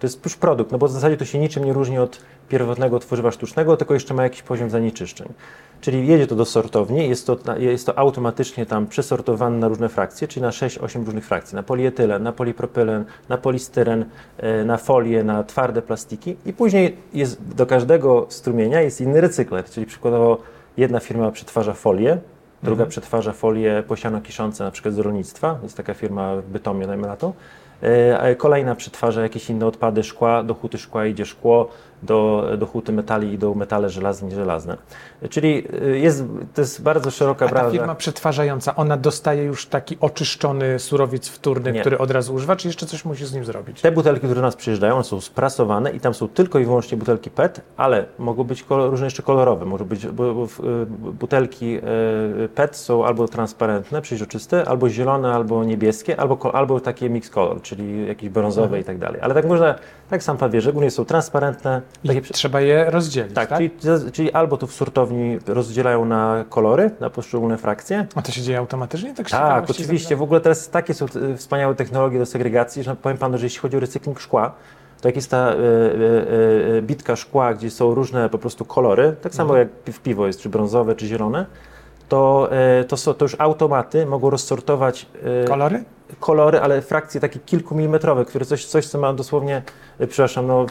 To 0.05 0.07
jest 0.07 0.25
już 0.25 0.37
produkt, 0.37 0.73
no 0.73 0.79
bo 0.79 0.89
w 0.89 0.93
zasadzie 0.93 1.17
to 1.17 1.25
się 1.25 1.39
niczym 1.39 1.65
nie 1.65 1.73
różni 1.73 1.99
od 1.99 2.21
pierwotnego 2.49 2.99
tworzywa 2.99 3.31
sztucznego, 3.31 3.77
tylko 3.77 3.95
jeszcze 3.95 4.15
ma 4.15 4.23
jakiś 4.23 4.43
poziom 4.43 4.71
zanieczyszczeń. 4.71 5.33
Czyli 5.81 6.07
jedzie 6.07 6.27
to 6.27 6.37
do 6.37 6.45
sortowni, 6.45 7.09
jest 7.09 7.27
to, 7.27 7.39
jest 7.59 7.87
to 7.87 7.99
automatycznie 7.99 8.67
tam 8.67 8.87
przesortowane 8.87 9.59
na 9.59 9.69
różne 9.69 9.89
frakcje, 9.89 10.29
czyli 10.29 10.43
na 10.43 10.51
6-8 10.51 11.05
różnych 11.05 11.27
frakcji, 11.27 11.57
na 11.57 11.63
polietylen, 11.63 12.23
na 12.23 12.33
polipropylen, 12.33 13.05
na 13.29 13.39
polistyren, 13.39 14.05
e, 14.37 14.65
na 14.65 14.77
folię, 14.77 15.25
na 15.25 15.45
twarde 15.45 15.83
plastiki 15.83 16.37
i 16.47 16.53
później 16.53 16.97
jest, 17.15 17.55
do 17.55 17.67
każdego 17.67 18.27
strumienia 18.29 18.81
jest 18.81 19.01
inny 19.01 19.21
recykler, 19.21 19.65
czyli 19.65 19.87
przykładowo 19.87 20.39
jedna 20.77 21.01
firma 21.01 21.31
przetwarza 21.31 21.73
folię, 21.73 22.19
druga 22.63 22.83
mhm. 22.83 22.91
przetwarza 22.91 23.33
folię 23.33 23.83
posiano 23.89 24.21
kiszące 24.21 24.65
na 24.65 24.71
przykład 24.71 24.95
z 24.95 24.99
rolnictwa, 24.99 25.59
jest 25.63 25.77
taka 25.77 25.95
firma 25.95 26.37
w 26.37 26.47
Bytomie, 26.47 26.87
dajmy 26.87 27.07
na 27.07 27.17
to, 27.17 27.33
Kolejna 28.39 28.75
przetwarza 28.75 29.23
jakieś 29.23 29.51
inne 29.51 29.67
odpady 29.67 30.03
szkła, 30.03 30.43
do 30.43 30.55
huty 30.55 30.79
szkła 30.79 31.07
idzie 31.07 31.27
szkło, 31.27 31.69
do, 32.05 32.49
do 32.59 32.67
huty 32.67 32.93
metali 32.93 33.33
i 33.33 33.39
do 33.39 33.55
metale 33.55 33.91
żelazne 33.91 34.29
i 34.29 34.35
żelazne. 34.35 34.77
Czyli 35.31 35.65
y, 35.83 35.99
jest, 35.99 36.25
to 36.55 36.61
jest 36.61 36.83
bardzo 36.83 37.11
szeroka 37.11 37.49
branża. 37.49 37.67
A 37.67 37.71
ta 37.71 37.73
firma 37.73 37.95
przetwarzająca, 37.95 38.77
ona 38.77 38.97
dostaje 38.97 39.45
już 39.45 39.67
taki 39.67 39.97
oczyszczony 40.01 40.79
surowiec 40.79 41.29
wtórny, 41.29 41.73
Nie. 41.73 41.81
który 41.81 41.99
od 41.99 42.11
razu 42.11 42.35
używa, 42.35 42.57
czy 42.57 42.69
jeszcze 42.69 42.87
coś 42.87 43.05
musi 43.05 43.27
z 43.27 43.33
nim 43.33 43.45
zrobić? 43.45 43.81
Te 43.81 43.93
butelki, 43.93 44.21
które 44.21 44.35
do 44.35 44.43
nas 44.43 44.57
przyjeżdżają, 44.57 44.95
one 44.95 45.05
są 45.05 45.21
sprasowane 45.21 45.91
i 45.91 46.01
tam 46.01 46.15
są 46.15 46.29
tylko 46.29 46.59
i 46.59 46.65
wyłącznie 46.65 46.99
butelki 46.99 47.31
PET, 47.31 47.61
ale 47.77 48.05
mogą 48.19 48.45
być 48.45 48.63
kolor, 48.63 48.91
różne 48.91 49.07
jeszcze 49.07 49.23
kolorowe. 49.23 49.65
Może 49.65 49.85
być, 49.85 50.05
y, 50.05 50.09
butelki 51.13 51.77
y, 52.45 52.49
PET 52.49 52.77
są 52.77 53.05
albo 53.07 53.29
transparentne, 53.29 54.03
przeźroczyste, 54.03 54.69
albo 54.69 54.89
zielone, 54.89 55.35
albo 55.35 55.65
niebieskie, 55.65 56.21
albo, 56.21 56.55
albo 56.55 56.81
takie 56.81 57.11
mix 57.11 57.31
color, 57.31 57.63
czyli 57.63 58.07
jakieś 58.07 58.29
brązowe 58.29 58.65
mhm. 58.65 58.83
i 58.83 58.85
tak 58.85 58.99
dalej. 58.99 59.21
Ale 59.21 59.35
tak 59.35 59.47
można, 59.47 59.75
tak 60.11 60.23
sam 60.23 60.37
pan 60.37 60.51
wie, 60.51 60.61
że 60.61 60.73
głównie 60.73 60.91
są 60.91 61.05
transparentne, 61.05 61.83
takie... 62.07 62.21
trzeba 62.21 62.61
je 62.61 62.91
rozdzielić, 62.91 63.35
tak? 63.35 63.49
tak? 63.49 63.59
Czyli, 63.59 63.71
czyli, 64.13 64.33
albo 64.33 64.57
tu 64.57 64.67
w 64.67 64.73
sortowni 64.73 65.39
rozdzielają 65.47 66.05
na 66.05 66.45
kolory, 66.49 66.91
na 67.01 67.11
poszczególne 67.11 67.59
frakcje. 67.59 68.07
A 68.15 68.23
to 68.23 68.33
się 68.33 68.43
dzieje 68.43 68.59
automatycznie? 68.59 69.15
Tak, 69.15 69.29
tak 69.31 69.71
oczywiście. 69.71 70.17
W 70.17 70.23
ogóle 70.23 70.41
teraz 70.41 70.71
takie 70.71 70.95
są 70.95 71.07
e, 71.07 71.37
wspaniałe 71.37 71.75
technologie 71.75 72.19
do 72.19 72.27
segregacji, 72.27 72.83
że 72.83 72.97
powiem 72.97 73.19
Panu, 73.19 73.39
że 73.39 73.47
jeśli 73.47 73.61
chodzi 73.61 73.77
o 73.77 73.81
recykling 73.81 74.21
szkła, 74.21 74.55
to 75.01 75.09
jak 75.09 75.17
jest 75.17 75.31
ta 75.31 75.53
y, 75.53 75.57
y, 75.57 76.77
y, 76.79 76.83
bitka 76.83 77.17
szkła, 77.17 77.55
gdzie 77.55 77.71
są 77.71 77.95
różne 77.95 78.29
po 78.29 78.39
prostu 78.39 78.65
kolory, 78.65 79.17
tak 79.23 79.35
samo 79.35 79.51
mhm. 79.59 79.69
jak 79.87 79.95
w 79.95 80.01
piwo 80.01 80.27
jest, 80.27 80.41
czy 80.41 80.49
brązowe, 80.49 80.95
czy 80.95 81.07
zielone, 81.07 81.47
to, 82.09 82.51
to, 82.89 82.97
są, 82.97 83.15
to 83.15 83.25
już 83.25 83.37
automaty 83.39 84.07
mogą 84.07 84.31
rozsortować... 84.31 85.07
Kolory? 85.49 85.85
kolory, 86.21 86.61
ale 86.61 86.83
frakcje 86.83 87.21
takie 87.21 87.41
kilkumilimetrowe, 87.41 88.25
które 88.25 88.45
coś, 88.45 88.67
coś 88.67 88.87
co 88.87 88.99
ma 88.99 89.13
dosłownie, 89.13 89.63
e, 89.99 90.07
przepraszam, 90.07 90.47
no 90.47 90.67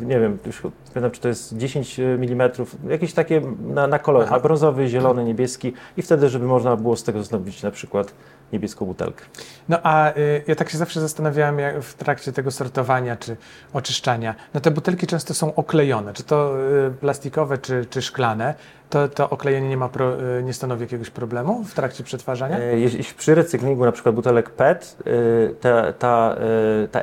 nie 0.00 0.20
wiem, 0.20 0.38
już 0.46 0.62
pamiętam, 0.94 1.10
czy 1.10 1.20
to 1.20 1.28
jest 1.28 1.56
10 1.56 2.00
mm, 2.00 2.50
jakieś 2.88 3.12
takie 3.12 3.42
na, 3.74 3.86
na 3.86 3.98
kolor, 3.98 4.30
na 4.30 4.40
brązowy, 4.40 4.88
zielony, 4.88 5.24
niebieski 5.24 5.72
i 5.96 6.02
wtedy, 6.02 6.28
żeby 6.28 6.46
można 6.46 6.76
było 6.76 6.96
z 6.96 7.02
tego 7.02 7.22
zrobić 7.22 7.62
na 7.62 7.70
przykład 7.70 8.14
niebieską 8.52 8.86
butelkę. 8.86 9.24
No 9.68 9.78
a 9.82 10.16
y, 10.16 10.42
ja 10.46 10.54
tak 10.54 10.70
się 10.70 10.78
zawsze 10.78 11.00
zastanawiałem 11.00 11.58
jak 11.58 11.82
w 11.82 11.94
trakcie 11.94 12.32
tego 12.32 12.50
sortowania 12.50 13.16
czy 13.16 13.36
oczyszczania. 13.72 14.34
No 14.54 14.60
te 14.60 14.70
butelki 14.70 15.06
często 15.06 15.34
są 15.34 15.54
oklejone, 15.54 16.12
czy 16.12 16.22
to 16.22 16.54
y, 16.88 16.90
plastikowe, 16.90 17.58
czy, 17.58 17.86
czy 17.90 18.02
szklane. 18.02 18.54
To, 18.90 19.08
to 19.08 19.30
oklejenie 19.30 19.68
nie, 19.68 19.76
ma 19.76 19.88
pro, 19.88 20.38
y, 20.38 20.42
nie 20.42 20.52
stanowi 20.52 20.82
jakiegoś 20.82 21.10
problemu 21.10 21.64
w 21.64 21.74
trakcie 21.74 22.04
przetwarzania? 22.04 22.58
E, 22.58 22.78
jeśli 22.78 23.04
przy 23.04 23.34
recyklingu 23.34 23.84
na 23.84 23.92
przykład 23.92 24.14
butelek 24.14 24.50
PET, 24.50 24.96
y, 25.06 25.54
ta, 25.60 25.92
ta, 25.92 26.36
y, 26.84 26.88
ta 26.88 27.00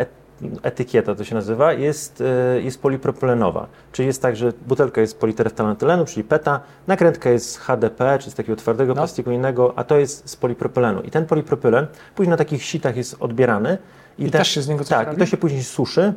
etykieta 0.64 1.16
to 1.16 1.24
się 1.24 1.36
nazywa, 1.36 1.74
jest, 1.74 2.22
y, 2.22 2.62
jest 2.64 2.82
polipropylenowa. 2.82 3.68
Czyli 3.92 4.08
jest 4.08 4.22
tak, 4.22 4.36
że 4.36 4.54
butelka 4.68 5.02
jest 5.02 5.20
politereftalantylenu, 5.20 6.06
czyli 6.06 6.24
PETA, 6.24 6.60
nakrętka 6.88 7.30
jest 7.30 7.58
HDP, 7.60 8.18
czyli 8.20 8.32
z 8.32 8.36
takiego 8.36 8.56
twardego 8.56 8.90
No. 8.94 8.96
plastiku 8.96 9.32
innego, 9.32 9.74
a 9.76 9.84
to 9.84 9.98
jest 9.98 10.30
z 10.30 10.36
polipropylenu. 10.36 11.02
I 11.02 11.12
ten 11.12 11.26
polipropylen 11.26 11.88
później 12.16 12.30
na 12.30 12.38
takich 12.38 12.64
sitach 12.64 12.96
jest 12.98 13.16
odbierany. 13.20 13.78
I 14.18 14.26
te- 14.32 14.38
też 14.38 14.48
się 14.48 14.62
z 14.62 14.68
niego 14.68 14.84
coś 14.84 14.90
Tak, 14.90 15.08
robi? 15.08 15.18
i 15.18 15.20
to 15.20 15.26
się 15.26 15.38
później 15.38 15.64
suszy, 15.64 16.14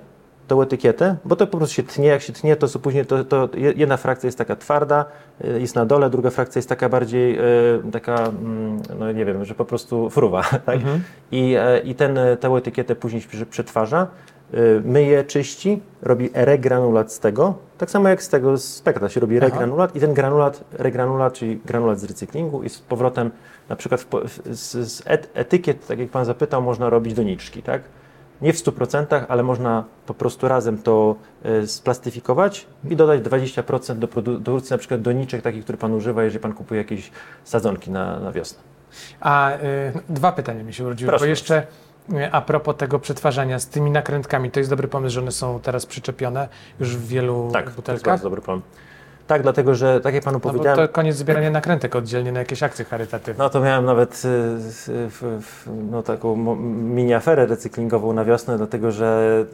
tą 0.47 0.63
etykietę, 0.63 1.17
bo 1.25 1.37
to 1.37 1.47
po 1.47 1.59
prostu 1.59 1.75
się 1.75 1.83
tnie, 1.83 2.07
jak 2.09 2.23
się 2.23 2.33
tnie, 2.33 2.57
to, 2.57 2.69
są 2.69 2.79
później, 2.81 3.07
to, 3.07 3.25
to 3.25 3.49
je- 3.55 3.73
jedna 3.77 3.97
frakcja 3.97 4.27
jest 4.27 4.39
taka 4.39 4.57
twarda, 4.57 5.05
y, 5.45 5.61
jest 5.61 5.75
na 5.75 5.87
dole, 5.87 6.11
druga 6.11 6.31
frakcja 6.31 6.59
jest 6.59 6.69
taka 6.69 6.89
bardziej, 6.89 7.39
y, 7.39 7.91
taka, 7.93 8.17
mm, 8.27 8.83
no 8.99 9.13
nie 9.13 9.25
wiem, 9.25 9.45
że 9.45 9.55
po 9.55 9.65
prostu 9.65 10.11
fruwa, 10.11 10.43
tak? 10.67 10.75
Mhm. 10.77 11.03
I, 11.33 11.55
e, 11.59 11.79
i 11.79 11.95
ten, 11.95 12.19
e, 12.19 12.37
tę 12.37 12.49
etykietę 12.49 12.97
później 12.97 13.23
przetwarza, 13.51 14.07
y, 14.55 14.83
myje, 14.85 15.25
czyści, 15.25 15.83
robi 16.03 16.31
regranulat 16.35 17.13
z 17.13 17.21
tego, 17.21 17.55
tak 17.79 17.91
samo 17.91 18.09
jak 18.09 18.23
z 18.23 18.29
tego 18.29 18.57
z 18.59 18.65
spektra 18.65 19.09
się 19.09 19.21
robi 19.21 19.37
Aha. 19.39 19.47
regranulat 19.47 19.97
i 19.97 20.01
ten 20.01 20.15
granulat, 20.15 20.65
regranulat, 20.73 21.33
czyli 21.33 21.61
granulat 21.65 22.01
z 22.01 22.05
recyklingu 22.05 22.63
i 22.63 22.69
z 22.69 22.79
powrotem, 22.79 23.31
na 23.69 23.77
przykład 23.77 24.01
w, 24.01 24.09
z, 24.57 24.93
z 24.93 25.03
et, 25.07 25.31
etykiet, 25.35 25.87
tak 25.87 25.99
jak 25.99 26.09
Pan 26.09 26.25
zapytał, 26.25 26.63
można 26.63 26.91
robić 26.91 27.15
doniczki, 27.15 27.63
tak? 27.63 27.83
Nie 28.43 28.53
w 28.53 28.57
100%, 28.57 29.25
ale 29.29 29.43
można 29.43 29.85
po 30.07 30.15
prostu 30.15 30.49
razem 30.49 30.79
to 30.79 31.17
y, 31.63 31.67
splastyfikować 31.67 32.67
i 32.91 32.97
dodać 32.97 33.21
20% 33.21 33.99
do 33.99 34.07
produ- 34.07 34.23
do 34.39 34.41
produkcji 34.41 34.75
na 34.75 34.79
przykład 34.79 35.01
doniczek 35.03 35.43
takich, 35.43 35.65
które 35.65 35.79
Pan 35.79 35.93
używa, 35.93 36.25
jeżeli 36.25 36.41
Pan 36.43 36.53
kupuje 36.53 36.79
jakieś 36.81 37.11
sadzonki 37.45 37.91
na, 37.91 38.21
na 38.21 38.33
wiosnę. 38.33 38.59
A 39.21 39.53
y, 39.53 39.59
dwa 40.09 40.33
pytania 40.33 40.63
mi 40.65 40.73
się 40.75 40.85
urodziły, 40.85 41.09
Proszę 41.09 41.25
bo 41.25 41.29
jeszcze 41.29 41.67
y, 42.13 42.33
a 42.33 42.41
propos 42.41 42.77
tego 42.77 42.99
przetwarzania 42.99 43.59
z 43.59 43.69
tymi 43.69 43.91
nakrętkami, 43.91 44.51
to 44.51 44.61
jest 44.61 44.71
dobry 44.71 44.89
pomysł, 44.89 45.15
że 45.15 45.21
one 45.21 45.33
są 45.33 45.61
teraz 45.61 45.87
przyczepione 45.87 46.49
już 46.81 46.97
w 46.97 47.07
wielu 47.07 47.51
Tak, 47.53 47.63
to 47.63 47.67
jest 47.69 47.77
butelkach. 47.77 48.05
bardzo 48.05 48.23
dobry 48.25 48.41
plan. 48.43 48.61
Tak, 49.27 49.43
dlatego 49.43 49.75
że, 49.75 50.01
tak 50.01 50.15
jak 50.15 50.25
Panu 50.25 50.37
No 50.37 50.41
powiedziałem, 50.41 50.77
to 50.77 50.89
koniec 50.89 51.17
zbierania 51.17 51.51
nakrętek 51.51 51.97
oddzielnie 51.97 52.33
na 52.33 52.39
jakieś 52.39 52.63
akcje 52.63 52.85
charytatywne. 52.85 53.45
No 53.45 53.51
to 53.51 53.61
miałem 53.61 53.85
nawet 53.85 54.23
y, 54.25 54.29
y, 54.29 55.11
w, 55.11 55.23
w, 55.43 55.69
no, 55.91 56.03
taką 56.03 56.37
mini 56.57 57.15
aferę 57.15 57.47
recyklingową 57.47 58.13
na 58.13 58.25
wiosnę, 58.25 58.57
dlatego 58.57 58.91
że 58.91 59.45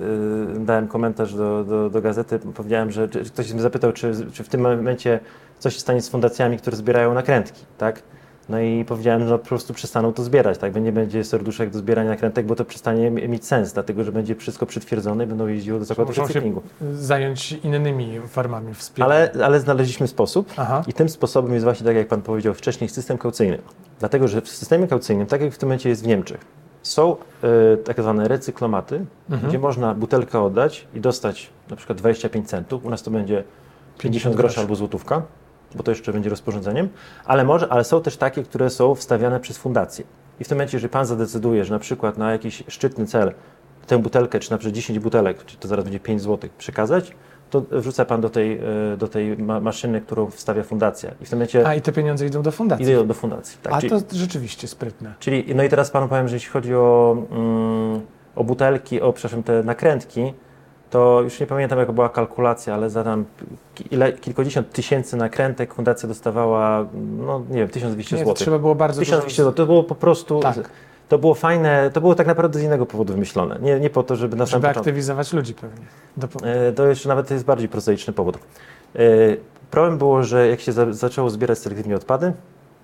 y, 0.56 0.60
dałem 0.60 0.88
komentarz 0.88 1.34
do, 1.34 1.64
do, 1.64 1.90
do 1.90 2.02
gazety, 2.02 2.38
powiedziałem, 2.38 2.90
że 2.90 3.08
ktoś 3.08 3.52
mnie 3.52 3.62
zapytał, 3.62 3.92
czy, 3.92 4.12
czy 4.32 4.44
w 4.44 4.48
tym 4.48 4.60
momencie 4.60 5.20
coś 5.58 5.74
się 5.74 5.80
stanie 5.80 6.02
z 6.02 6.08
fundacjami, 6.08 6.58
które 6.58 6.76
zbierają 6.76 7.14
nakrętki, 7.14 7.64
tak? 7.78 8.02
No 8.52 8.61
i 8.61 8.85
powiedziałem, 8.85 9.28
że 9.28 9.38
po 9.38 9.44
prostu 9.47 9.75
przestaną 9.75 10.12
to 10.12 10.23
zbierać, 10.23 10.59
tak? 10.59 10.75
Nie 10.82 10.92
będzie 10.92 11.25
serduszek 11.25 11.71
do 11.71 11.78
zbierania 11.78 12.11
nakrętek, 12.11 12.47
bo 12.47 12.54
to 12.54 12.64
przestanie 12.64 13.11
mi- 13.11 13.28
mieć 13.28 13.47
sens, 13.47 13.73
dlatego 13.73 14.04
że 14.04 14.12
będzie 14.12 14.35
wszystko 14.35 14.66
przetwierdzone 14.66 15.25
i 15.25 15.26
będą 15.26 15.47
jeździło 15.47 15.78
do 15.78 15.85
Muszą 15.99 16.12
się 16.14 16.23
recyklingu. 16.23 16.62
zająć 16.94 17.52
innymi 17.52 18.21
formami 18.28 18.75
wspierania. 18.75 19.14
Ale, 19.14 19.44
ale 19.44 19.61
znaleźliśmy 19.61 20.09
sposób, 20.09 20.52
Aha. 20.56 20.82
i 20.87 20.92
tym 20.92 21.09
sposobem 21.09 21.52
jest 21.52 21.64
właśnie, 21.64 21.87
tak 21.87 21.97
jak 21.97 22.09
Pan 22.09 22.23
powiedział 22.23 22.54
wcześniej, 22.54 22.90
system 22.90 23.18
kaucyjny. 23.18 23.59
Dlatego, 24.00 24.28
że 24.28 24.40
w 24.40 24.49
systemie 24.49 24.87
kaucyjnym, 24.88 25.26
tak 25.26 25.40
jak 25.40 25.52
w 25.52 25.59
tym 25.59 25.68
momencie 25.68 25.88
jest 25.88 26.04
w 26.04 26.06
Niemczech, 26.06 26.40
są 26.82 27.16
y, 27.75 27.76
tak 27.76 28.00
zwane 28.00 28.28
recyklomaty, 28.28 29.04
Mhm. 29.30 29.49
gdzie 29.49 29.59
można 29.59 29.94
butelkę 29.94 30.40
oddać 30.42 30.87
i 30.94 31.00
dostać 31.00 31.50
na 31.71 31.76
przykład 31.76 31.99
25 31.99 32.49
centów. 32.49 32.85
U 32.85 32.90
nas 32.90 33.02
to 33.02 33.11
będzie 33.11 33.44
50 33.99 34.37
groszy 34.37 34.49
groszy. 34.54 34.61
albo 34.61 34.75
złotówka, 34.75 35.23
bo 35.76 35.82
to 35.82 35.90
jeszcze 35.90 36.12
będzie 36.12 36.30
rozporządzeniem, 36.30 36.88
ale, 37.24 37.44
może, 37.44 37.68
ale 37.68 37.84
są 37.84 38.02
też 38.02 38.16
takie, 38.16 38.42
które 38.42 38.70
są 38.70 38.94
wstawiane 38.94 39.40
przez 39.40 39.58
fundacje. 39.58 40.04
I 40.40 40.44
w 40.44 40.48
tym 40.48 40.58
momencie, 40.58 40.76
jeżeli 40.76 40.90
Pan 40.90 41.06
zadecyduje, 41.06 41.64
że 41.64 41.72
na 41.74 41.78
przykład 41.78 42.18
na 42.18 42.32
jakiś 42.32 42.62
szczytny 42.68 43.06
cel 43.06 43.32
tę 43.86 43.98
butelkę, 43.98 44.38
czy 44.40 44.50
na 44.50 44.58
przykład 44.58 44.74
10 44.74 44.98
butelek, 44.98 45.44
czy 45.44 45.56
to 45.56 45.68
zaraz 45.68 45.84
będzie 45.84 46.00
5 46.00 46.22
zł, 46.22 46.50
przekazać, 46.58 47.12
to 47.50 47.62
wrzuca 47.70 48.04
Pan 48.04 48.20
do 48.20 48.30
tej, 48.30 48.60
y, 48.92 48.96
do 48.96 49.08
tej 49.08 49.36
ma- 49.38 49.60
maszyny, 49.60 50.00
którą 50.00 50.30
wstawia 50.30 50.62
fundacja. 50.62 51.10
I 51.20 51.26
w 51.26 51.30
tym 51.30 51.38
momencie 51.38 51.66
A 51.68 51.74
i 51.74 51.80
te 51.80 51.92
pieniądze 51.92 52.26
idą 52.26 52.42
do 52.42 52.52
fundacji. 52.52 52.82
idzie 52.84 53.04
do 53.04 53.14
fundacji. 53.14 53.58
Tak, 53.62 53.72
A 53.72 53.80
czyli, 53.80 53.90
to 53.90 53.98
rzeczywiście 54.12 54.68
sprytne. 54.68 55.14
czyli, 55.18 55.54
no 55.54 55.62
i 55.62 55.68
teraz 55.68 55.90
Panu 55.90 56.08
powiem, 56.08 56.28
że 56.28 56.36
jeśli 56.36 56.50
chodzi 56.50 56.74
o, 56.74 57.16
mm, 57.30 58.00
o 58.36 58.44
butelki, 58.44 59.00
o 59.00 59.12
przepraszam, 59.12 59.42
te 59.42 59.62
nakrętki, 59.62 60.32
to 60.92 61.20
już 61.22 61.40
nie 61.40 61.46
pamiętam 61.46 61.78
jaka 61.78 61.92
była 61.92 62.08
kalkulacja, 62.08 62.75
ale 62.75 62.90
za 62.90 63.04
tam 63.04 63.25
ile, 63.90 64.12
kilkadziesiąt 64.12 64.70
tysięcy 64.72 65.16
nakrętek 65.16 65.75
fundacja 65.75 66.08
dostawała, 66.08 66.87
no 67.18 67.42
nie 67.50 67.56
wiem, 67.58 67.68
1200 67.68 68.16
Nie, 68.16 68.22
to 68.22 68.28
zł. 68.28 68.34
trzeba 68.44 68.58
było 68.58 68.75
bardzo 68.75 69.00
1200 69.00 69.42
dużo... 69.42 69.50
zł, 69.50 69.64
to 69.64 69.66
było 69.66 69.84
po 69.84 69.94
prostu, 69.94 70.40
Tak. 70.40 70.56
to 71.08 71.18
było 71.18 71.34
fajne, 71.34 71.90
to 71.92 72.00
było 72.00 72.14
tak 72.14 72.26
naprawdę 72.26 72.58
z 72.58 72.62
innego 72.62 72.87
powodu 72.87 73.12
wymyślone. 73.12 73.58
Nie, 73.62 73.80
nie 73.80 73.90
po 73.90 74.02
to, 74.02 74.16
żeby 74.16 74.37
na 74.37 74.46
Żeby 74.46 74.61
początku. 74.61 74.80
aktywizować 74.80 75.32
ludzi 75.32 75.54
pewnie. 75.54 75.87
Do, 76.16 76.28
po- 76.28 76.46
E, 76.46 76.72
To 76.72 76.87
jeszcze 76.87 77.08
nawet 77.08 77.30
jest 77.30 77.44
bardziej 77.44 77.68
prozaiczny 77.68 78.12
powód. 78.12 78.38
E, 78.96 78.99
Problem 79.70 79.99
było, 79.99 80.22
że 80.22 80.49
jak 80.49 80.61
się 80.61 80.72
za, 80.72 80.92
zaczęło 80.92 81.30
zbierać 81.30 81.58
selektywnie 81.58 81.96
odpady, 81.96 82.32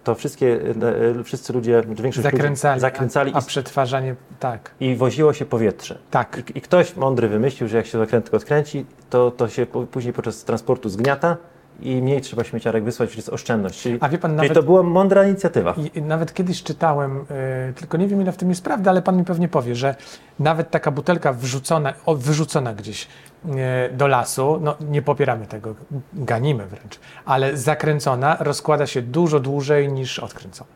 to 0.08 0.14
wszystkie, 0.14 0.60
e, 0.82 1.20
e, 1.20 1.24
wszyscy 1.24 1.52
ludzie, 1.52 1.82
większość 1.88 2.22
zakręcali. 2.22 2.74
ludzi 2.74 2.80
zakręcali 2.80 3.32
a, 3.34 3.38
a 3.38 3.42
przetwarzanie, 3.42 4.14
tak. 4.40 4.70
i 4.80 4.96
woziło 4.96 5.32
się 5.32 5.44
powietrze. 5.44 5.98
Tak. 6.10 6.42
I, 6.54 6.58
I 6.58 6.60
ktoś 6.60 6.96
mądry 6.96 7.28
wymyślił, 7.28 7.68
że 7.68 7.76
jak 7.76 7.86
się 7.86 7.98
zakrętkę 7.98 8.36
odkręci, 8.36 8.86
to, 9.10 9.30
to 9.30 9.48
się 9.48 9.66
później 9.66 10.12
podczas 10.12 10.44
transportu 10.44 10.88
zgniata 10.88 11.36
i 11.80 12.02
mniej 12.02 12.20
trzeba 12.20 12.44
śmieciarek 12.44 12.84
wysłać, 12.84 13.08
czyli 13.10 13.18
jest 13.18 13.28
oszczędność. 13.28 13.82
Czyli, 13.82 13.98
A 14.00 14.08
wie 14.08 14.18
pan, 14.18 14.36
nawet 14.36 14.54
to 14.54 14.62
była 14.62 14.82
mądra 14.82 15.26
inicjatywa. 15.26 15.74
I, 15.94 16.02
nawet 16.02 16.34
kiedyś 16.34 16.62
czytałem, 16.62 17.24
y, 17.70 17.72
tylko 17.74 17.96
nie 17.96 18.06
wiem 18.08 18.22
ile 18.22 18.32
w 18.32 18.36
tym 18.36 18.48
jest 18.50 18.64
prawdy, 18.64 18.90
ale 18.90 19.02
pan 19.02 19.16
mi 19.16 19.24
pewnie 19.24 19.48
powie, 19.48 19.74
że 19.74 19.94
nawet 20.38 20.70
taka 20.70 20.90
butelka 20.90 21.32
wrzucona, 21.32 21.94
o, 22.06 22.14
wyrzucona 22.14 22.74
gdzieś 22.74 23.08
y, 23.46 23.48
do 23.96 24.06
lasu, 24.06 24.58
no 24.62 24.76
nie 24.80 25.02
popieramy 25.02 25.46
tego, 25.46 25.74
ganimy 26.12 26.66
wręcz, 26.66 26.98
ale 27.24 27.56
zakręcona 27.56 28.36
rozkłada 28.40 28.86
się 28.86 29.02
dużo 29.02 29.40
dłużej 29.40 29.92
niż 29.92 30.18
odkręcona. 30.18 30.70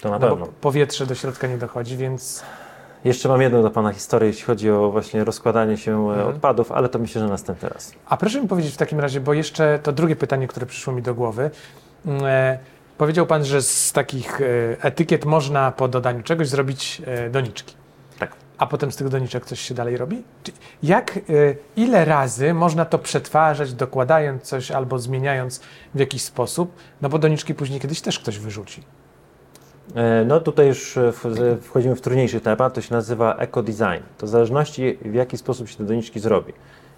To 0.00 0.10
na 0.10 0.18
No 0.18 0.28
pewno. 0.30 0.46
powietrze 0.60 1.06
do 1.06 1.14
środka 1.14 1.46
nie 1.46 1.58
dochodzi, 1.58 1.96
więc 1.96 2.42
Jeszcze 3.06 3.28
mam 3.28 3.42
jedną 3.42 3.62
do 3.62 3.70
Pana 3.70 3.92
historię, 3.92 4.26
jeśli 4.28 4.44
chodzi 4.44 4.70
o 4.70 4.90
właśnie 4.90 5.24
rozkładanie 5.24 5.76
się 5.76 6.08
e, 6.08 6.12
Mhm. 6.12 6.28
odpadów, 6.28 6.72
ale 6.72 6.88
to 6.88 6.98
myślę, 6.98 7.20
że 7.20 7.28
następny 7.28 7.68
raz. 7.68 7.92
A 8.06 8.16
proszę 8.16 8.42
mi 8.42 8.48
powiedzieć 8.48 8.74
w 8.74 8.76
takim 8.76 9.00
razie, 9.00 9.20
bo 9.20 9.34
jeszcze 9.34 9.78
to 9.82 9.92
drugie 9.92 10.16
pytanie, 10.16 10.48
które 10.48 10.66
przyszło 10.66 10.92
mi 10.92 11.02
do 11.02 11.14
głowy. 11.14 11.50
E, 12.22 12.58
powiedział 12.98 13.26
Pan, 13.26 13.44
że 13.44 13.62
z 13.62 13.92
takich 13.92 14.40
e, 14.40 14.44
etykiet 14.80 15.24
można 15.24 15.72
po 15.72 15.88
dodaniu 15.88 16.22
czegoś 16.22 16.48
zrobić 16.48 17.02
e, 17.06 17.30
doniczki. 17.30 17.74
Tak. 18.18 18.32
A 18.58 18.66
potem 18.66 18.92
z 18.92 18.96
tych 18.96 19.08
doniczek 19.08 19.46
coś 19.46 19.60
się 19.60 19.74
dalej 19.74 19.96
robi? 19.96 20.22
Jak, 20.82 21.18
ile 21.76 22.04
razy 22.04 22.54
można 22.54 22.84
to 22.84 22.98
przetwarzać, 22.98 23.72
dokładając 23.72 24.42
coś 24.42 24.70
albo 24.70 24.98
zmieniając 24.98 25.60
w 25.94 25.98
jakiś 25.98 26.22
sposób? 26.22 26.74
No 27.02 27.08
bo 27.08 27.18
doniczki 27.18 27.54
później 27.54 27.80
kiedyś 27.80 28.00
też 28.00 28.18
ktoś 28.18 28.38
wyrzuci. 28.38 28.82
E, 29.94 30.24
No 30.24 30.40
tutaj 30.40 30.66
już 30.68 30.96
e, 30.96 31.12
wchodzimy 31.60 31.96
w 31.96 32.00
trudniejszy 32.00 32.40
temat, 32.40 32.74
to 32.74 32.80
się 32.80 32.94
nazywa 32.94 33.36
eco-design. 33.36 34.02
To 34.18 34.26
w 34.26 34.28
zależności 34.28 34.98
w 35.04 35.14
jaki 35.14 35.36
sposób 35.36 35.68
się 35.68 35.76
te 35.76 35.84
doniczki 35.84 36.20
zrobi. 36.20 36.52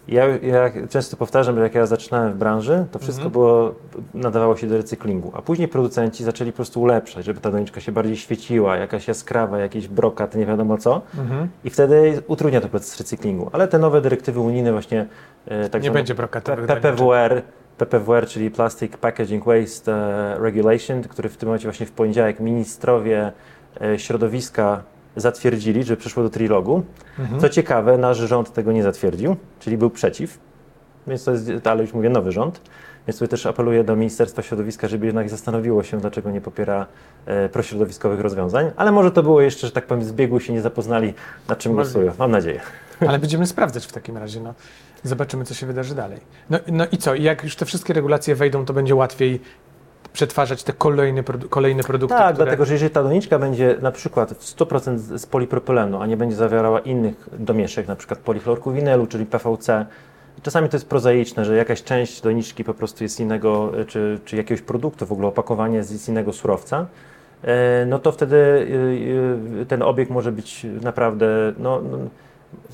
Ja, 0.08 0.26
ja 0.26 0.70
często 0.90 1.16
powtarzam, 1.16 1.56
że 1.56 1.62
jak 1.62 1.74
ja 1.74 1.86
zaczynałem 1.86 2.32
w 2.32 2.36
branży, 2.36 2.86
to 2.92 2.98
wszystko 2.98 3.24
Mhm. 3.24 3.32
było, 3.32 3.74
nadawało 4.14 4.56
się 4.56 4.66
do 4.66 4.76
recyklingu, 4.76 5.32
a 5.34 5.42
później 5.42 5.68
producenci 5.68 6.24
zaczęli 6.24 6.52
po 6.52 6.56
prostu 6.56 6.80
ulepszać, 6.82 7.24
żeby 7.24 7.40
ta 7.40 7.50
doniczka 7.50 7.80
się 7.80 7.92
bardziej 7.92 8.16
świeciła, 8.16 8.76
jakaś 8.76 9.08
jaskrawa, 9.08 9.58
jakiś 9.58 9.88
brokat, 9.88 10.34
nie 10.34 10.46
wiadomo 10.46 10.78
co. 10.78 11.00
Mhm. 11.18 11.48
I 11.64 11.70
wtedy 11.70 12.22
utrudnia 12.26 12.60
to 12.60 12.68
proces 12.68 12.98
recyklingu. 12.98 13.50
Ale 13.52 13.68
te 13.68 13.78
nowe 13.78 14.00
dyrektywy 14.00 14.40
unijne 14.40 14.72
właśnie 14.72 15.06
e, 15.46 15.68
tak 15.68 15.82
nie 15.82 15.86
zwane 15.86 15.98
będzie 15.98 16.14
brokatowych 16.14 16.66
P- 16.66 16.74
doniczek. 16.74 16.96
PPWR, 17.78 18.26
czyli 18.26 18.50
Plastic 18.50 18.96
Packaging 18.96 19.44
Waste 19.44 19.94
e, 19.94 20.38
Regulation, 20.38 21.02
który 21.02 21.28
w 21.28 21.36
tym 21.36 21.46
momencie 21.48 21.68
właśnie 21.68 21.86
w 21.86 21.92
poniedziałek 21.92 22.40
ministrowie 22.40 23.32
e, 23.80 23.98
środowiska 23.98 24.82
zatwierdzili, 25.16 25.84
że 25.84 25.96
przyszło 25.96 26.22
do 26.22 26.30
trilogu. 26.30 26.82
Mhm. 27.18 27.40
Co 27.40 27.48
ciekawe, 27.48 27.98
nasz 27.98 28.18
rząd 28.18 28.52
tego 28.52 28.72
nie 28.72 28.82
zatwierdził, 28.82 29.36
czyli 29.60 29.78
był 29.78 29.90
przeciw, 29.90 30.38
więc 31.06 31.24
to 31.24 31.30
jest, 31.30 31.66
ale 31.66 31.82
już 31.82 31.94
mówię, 31.94 32.10
nowy 32.10 32.32
rząd. 32.32 32.60
Więc 33.08 33.16
tutaj 33.18 33.28
też 33.28 33.46
apeluję 33.46 33.84
do 33.84 33.96
Ministerstwa 33.96 34.42
Środowiska, 34.42 34.88
żeby 34.88 35.06
jednak 35.06 35.30
zastanowiło 35.30 35.82
się, 35.82 36.00
dlaczego 36.00 36.30
nie 36.30 36.40
popiera 36.40 36.86
e, 37.26 37.48
prośrodowiskowych 37.48 38.20
rozwiązań. 38.20 38.70
Ale 38.76 38.92
może 38.92 39.10
to 39.10 39.22
było 39.22 39.40
jeszcze, 39.40 39.66
że 39.66 39.72
tak 39.72 39.86
powiem, 39.86 40.04
zbiegły 40.04 40.40
się 40.40 40.52
nie 40.52 40.60
zapoznali, 40.60 41.14
nad 41.48 41.58
czym 41.58 41.72
głosują. 41.72 42.12
Mam 42.18 42.30
nadzieję. 42.30 42.60
Ale 43.08 43.18
będziemy 43.18 43.46
sprawdzać 43.46 43.86
w 43.86 43.92
takim 43.92 44.16
razie. 44.16 44.40
No. 44.40 44.54
Zobaczymy, 45.02 45.44
co 45.44 45.54
się 45.54 45.66
wydarzy 45.66 45.94
dalej. 45.94 46.20
No, 46.50 46.58
no 46.68 46.86
i 46.92 46.96
co? 46.96 47.14
Jak 47.14 47.44
już 47.44 47.56
te 47.56 47.64
wszystkie 47.64 47.92
regulacje 47.92 48.34
wejdą, 48.34 48.64
to 48.64 48.72
będzie 48.72 48.94
łatwiej 48.94 49.40
przetwarzać 50.12 50.62
te 50.62 50.72
kolejne, 50.72 51.22
produ- 51.22 51.48
kolejne 51.48 51.82
produkty, 51.82 52.16
Tak, 52.16 52.34
które... 52.34 52.44
dlatego 52.44 52.64
że 52.64 52.72
jeżeli 52.72 52.90
ta 52.90 53.02
doniczka 53.02 53.38
będzie 53.38 53.76
na 53.82 53.92
przykład 53.92 54.30
w 54.30 54.56
100% 54.56 54.98
z 54.98 55.26
polipropylenu, 55.26 56.00
a 56.02 56.06
nie 56.06 56.16
będzie 56.16 56.36
zawierała 56.36 56.80
innych 56.80 57.28
domieszek, 57.38 57.88
na 57.88 57.96
przykład 57.96 58.18
polichlorku 58.18 58.72
winelu, 58.72 59.06
czyli 59.06 59.26
PVC, 59.26 59.86
czasami 60.42 60.68
to 60.68 60.76
jest 60.76 60.88
prozaiczne, 60.88 61.44
że 61.44 61.56
jakaś 61.56 61.82
część 61.82 62.20
doniczki 62.20 62.64
po 62.64 62.74
prostu 62.74 63.04
jest 63.04 63.20
innego, 63.20 63.72
czy, 63.86 64.18
czy 64.24 64.36
jakiegoś 64.36 64.62
produktu, 64.62 65.06
w 65.06 65.12
ogóle 65.12 65.28
opakowanie 65.28 65.76
jest 65.76 65.90
z 65.90 66.08
innego 66.08 66.32
surowca, 66.32 66.86
e, 67.42 67.86
no 67.86 67.98
to 67.98 68.12
wtedy 68.12 68.36
y, 68.36 69.60
y, 69.62 69.66
ten 69.66 69.82
obieg 69.82 70.10
może 70.10 70.32
być 70.32 70.66
naprawdę, 70.82 71.26
no, 71.58 71.82
no, 71.82 71.98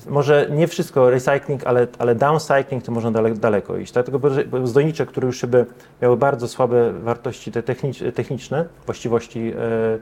może 0.07 0.47
nie 0.51 0.67
wszystko 0.67 1.09
recycling, 1.09 1.67
ale, 1.67 1.87
ale 1.99 2.15
downcycling 2.15 2.83
to 2.83 2.91
można 2.91 3.11
dale, 3.11 3.33
daleko 3.33 3.77
iść. 3.77 3.93
Dlatego 3.93 4.19
bo 4.19 4.67
zdojnicze, 4.67 5.05
które 5.05 5.27
już 5.27 5.45
by 5.45 5.65
miały 6.01 6.17
bardzo 6.17 6.47
słabe 6.47 6.93
wartości 6.93 7.51
te 7.51 7.63
technicz, 7.63 7.99
techniczne, 8.15 8.65
właściwości, 8.85 9.53
e, 9.57 9.97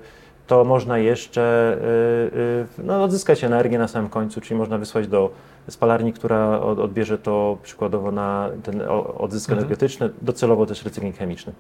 to 0.48 0.64
można 0.64 0.98
jeszcze 0.98 1.42
e, 1.42 2.82
e, 2.82 2.84
no, 2.84 3.04
odzyskać 3.04 3.44
energię 3.44 3.78
na 3.78 3.88
samym 3.88 4.10
końcu, 4.10 4.42
czyli 4.42 4.56
można 4.56 4.78
wysłać 4.78 5.08
do 5.08 5.30
spalarni, 5.70 6.14
która 6.14 6.60
odbierze 6.60 7.18
to 7.18 7.58
przykładowo 7.64 8.12
na 8.12 8.50
ten 8.64 8.82
odzysk 9.18 9.50
mhm. 9.50 9.60
energetyczny, 9.60 10.10
docelowo 10.22 10.66
też 10.66 10.86
recykling 10.86 11.18
chemiczny. 11.18 11.54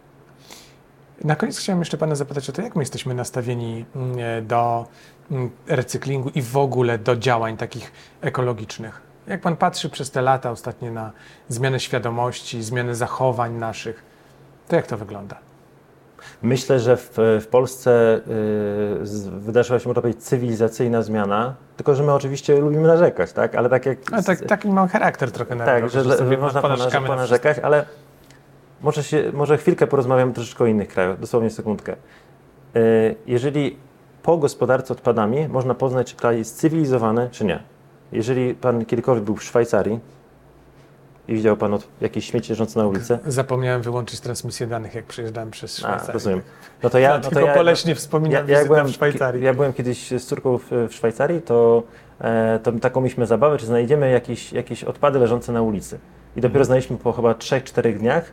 Na 1.23 1.35
koniec 1.35 1.59
chciałem 1.59 1.79
jeszcze 1.81 1.97
Pana 1.97 2.15
zapytać 2.15 2.49
o 2.49 2.53
to, 2.53 2.61
jak 2.61 2.75
my 2.75 2.81
jesteśmy 2.81 3.13
nastawieni 3.13 3.85
mm, 3.95 4.47
do 4.47 4.85
mm, 5.31 5.51
recyklingu 5.67 6.29
i 6.29 6.41
w 6.41 6.57
ogóle 6.57 6.97
do 6.97 7.15
działań 7.15 7.57
takich 7.57 7.91
ekologicznych. 8.21 9.01
Jak 9.27 9.41
Pan 9.41 9.55
patrzy 9.57 9.89
przez 9.89 10.11
te 10.11 10.21
lata 10.21 10.51
ostatnie 10.51 10.91
na 10.91 11.11
zmianę 11.49 11.79
świadomości, 11.79 12.63
zmianę 12.63 12.95
zachowań 12.95 13.53
naszych, 13.53 14.03
to 14.67 14.75
jak 14.75 14.87
to 14.87 14.97
wygląda? 14.97 15.37
Myślę, 16.41 16.79
że 16.79 16.97
w, 16.97 17.17
w 17.41 17.47
Polsce 17.47 18.21
y, 18.97 19.39
wydarzyła 19.39 19.79
się, 19.79 19.89
można 19.89 20.01
powiedzieć, 20.01 20.23
cywilizacyjna 20.23 21.01
zmiana, 21.01 21.55
tylko 21.77 21.95
że 21.95 22.03
my 22.03 22.13
oczywiście 22.13 22.59
lubimy 22.59 22.87
narzekać, 22.87 23.33
tak? 23.33 23.55
Ale 23.55 23.69
tak 23.69 23.85
jak... 23.85 23.97
Ale 24.11 24.23
tak, 24.23 24.41
taki 24.41 24.69
mam 24.69 24.87
charakter 24.87 25.31
trochę 25.31 25.55
na 25.55 25.65
Tak, 25.65 25.89
że, 25.89 26.03
że 26.03 26.37
można 26.37 26.61
ponarzekać, 27.07 27.59
ale 27.59 27.85
może, 28.83 29.03
się, 29.03 29.31
może 29.33 29.57
chwilkę 29.57 29.87
porozmawiamy 29.87 30.33
troszeczkę 30.33 30.63
o 30.63 30.67
innych 30.67 30.87
krajach, 30.87 31.19
dosłownie 31.19 31.49
sekundkę. 31.49 31.95
E, 32.75 32.79
jeżeli 33.27 33.77
po 34.23 34.37
gospodarce 34.37 34.93
odpadami 34.93 35.47
można 35.47 35.75
poznać, 35.75 36.11
czy 36.11 36.15
kraj 36.15 36.37
jest 36.37 36.57
cywilizowany, 36.57 37.29
czy 37.31 37.45
nie. 37.45 37.63
Jeżeli 38.11 38.55
pan 38.55 38.85
kiedykolwiek 38.85 39.23
był 39.23 39.35
w 39.35 39.43
Szwajcarii 39.43 39.99
i 41.27 41.33
widział 41.33 41.57
pan 41.57 41.73
od 41.73 41.87
jakieś 42.01 42.25
śmieci 42.25 42.51
leżące 42.51 42.79
na 42.79 42.87
ulicy. 42.87 43.19
Zapomniałem 43.25 43.81
wyłączyć 43.81 44.19
transmisję 44.19 44.67
danych, 44.67 44.95
jak 44.95 45.05
przejeżdżałem 45.05 45.51
przez 45.51 45.77
Szwajcarię. 45.77 46.09
A, 46.09 46.11
rozumiem. 46.11 46.41
No 46.83 46.89
to 46.89 46.99
ja, 46.99 47.17
no 47.23 47.29
to 47.29 47.39
ja, 47.39 47.53
poleśnie 47.53 47.95
wspominam 47.95 48.47
ja, 48.47 48.59
ja 48.59 48.65
byłem, 48.65 48.87
w 48.87 48.91
Szwajcarii. 48.91 49.43
Ja 49.43 49.53
byłem 49.53 49.73
kiedyś 49.73 50.11
z 50.11 50.25
córką 50.25 50.57
w, 50.57 50.71
w 50.89 50.93
Szwajcarii, 50.93 51.41
to, 51.41 51.83
e, 52.21 52.59
to 52.63 52.71
taką 52.71 53.01
mieliśmy 53.01 53.25
zabawę, 53.25 53.57
czy 53.57 53.65
znajdziemy 53.65 54.11
jakieś, 54.11 54.53
jakieś 54.53 54.83
odpady 54.83 55.19
leżące 55.19 55.51
na 55.51 55.61
ulicy. 55.61 55.99
I 56.35 56.41
dopiero 56.41 56.47
mhm. 56.47 56.65
znaleźliśmy 56.65 56.97
po 56.97 57.13
chyba 57.13 57.33
3-4 57.33 57.97
dniach, 57.97 58.31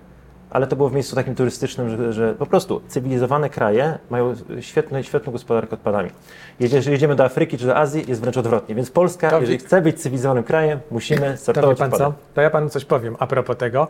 ale 0.50 0.66
to 0.66 0.76
było 0.76 0.88
w 0.88 0.92
miejscu 0.92 1.16
takim 1.16 1.34
turystycznym, 1.34 1.96
że, 1.96 2.12
że 2.12 2.34
po 2.34 2.46
prostu 2.46 2.80
cywilizowane 2.88 3.50
kraje 3.50 3.98
mają 4.10 4.34
świetną, 4.60 5.02
świetną 5.02 5.32
gospodarkę 5.32 5.74
odpadami. 5.74 6.10
Jeżeli 6.60 6.90
jedziemy 6.90 7.16
do 7.16 7.24
Afryki 7.24 7.58
czy 7.58 7.66
do 7.66 7.76
Azji, 7.76 8.04
jest 8.08 8.20
wręcz 8.20 8.36
odwrotnie. 8.36 8.74
Więc 8.74 8.90
Polska, 8.90 9.30
to 9.30 9.40
jeżeli 9.40 9.58
chce 9.58 9.82
być 9.82 10.00
cywilizowanym 10.00 10.44
krajem, 10.44 10.80
musimy 10.90 11.36
sortować 11.36 11.78
to, 11.78 11.88
pan 11.88 11.98
co? 11.98 12.14
to 12.34 12.40
ja 12.40 12.50
panu 12.50 12.68
coś 12.68 12.84
powiem 12.84 13.16
a 13.18 13.26
propos 13.26 13.56
tego. 13.56 13.88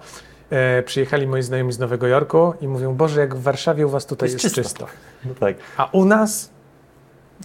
E, 0.51 0.83
przyjechali 0.83 1.27
moi 1.27 1.43
znajomi 1.43 1.73
z 1.73 1.79
Nowego 1.79 2.07
Jorku 2.07 2.55
i 2.61 2.69
mówią, 2.69 2.95
Boże, 2.95 3.21
jak 3.21 3.35
w 3.35 3.43
Warszawie 3.43 3.87
u 3.87 3.91
was 3.91 4.07
tutaj 4.07 4.31
jest, 4.31 4.45
jest 4.45 4.55
czysto. 4.55 4.87
czysto. 4.87 4.87
No 5.25 5.35
tak. 5.41 5.57
A 5.77 5.89
u 5.93 6.05
nas 6.05 6.51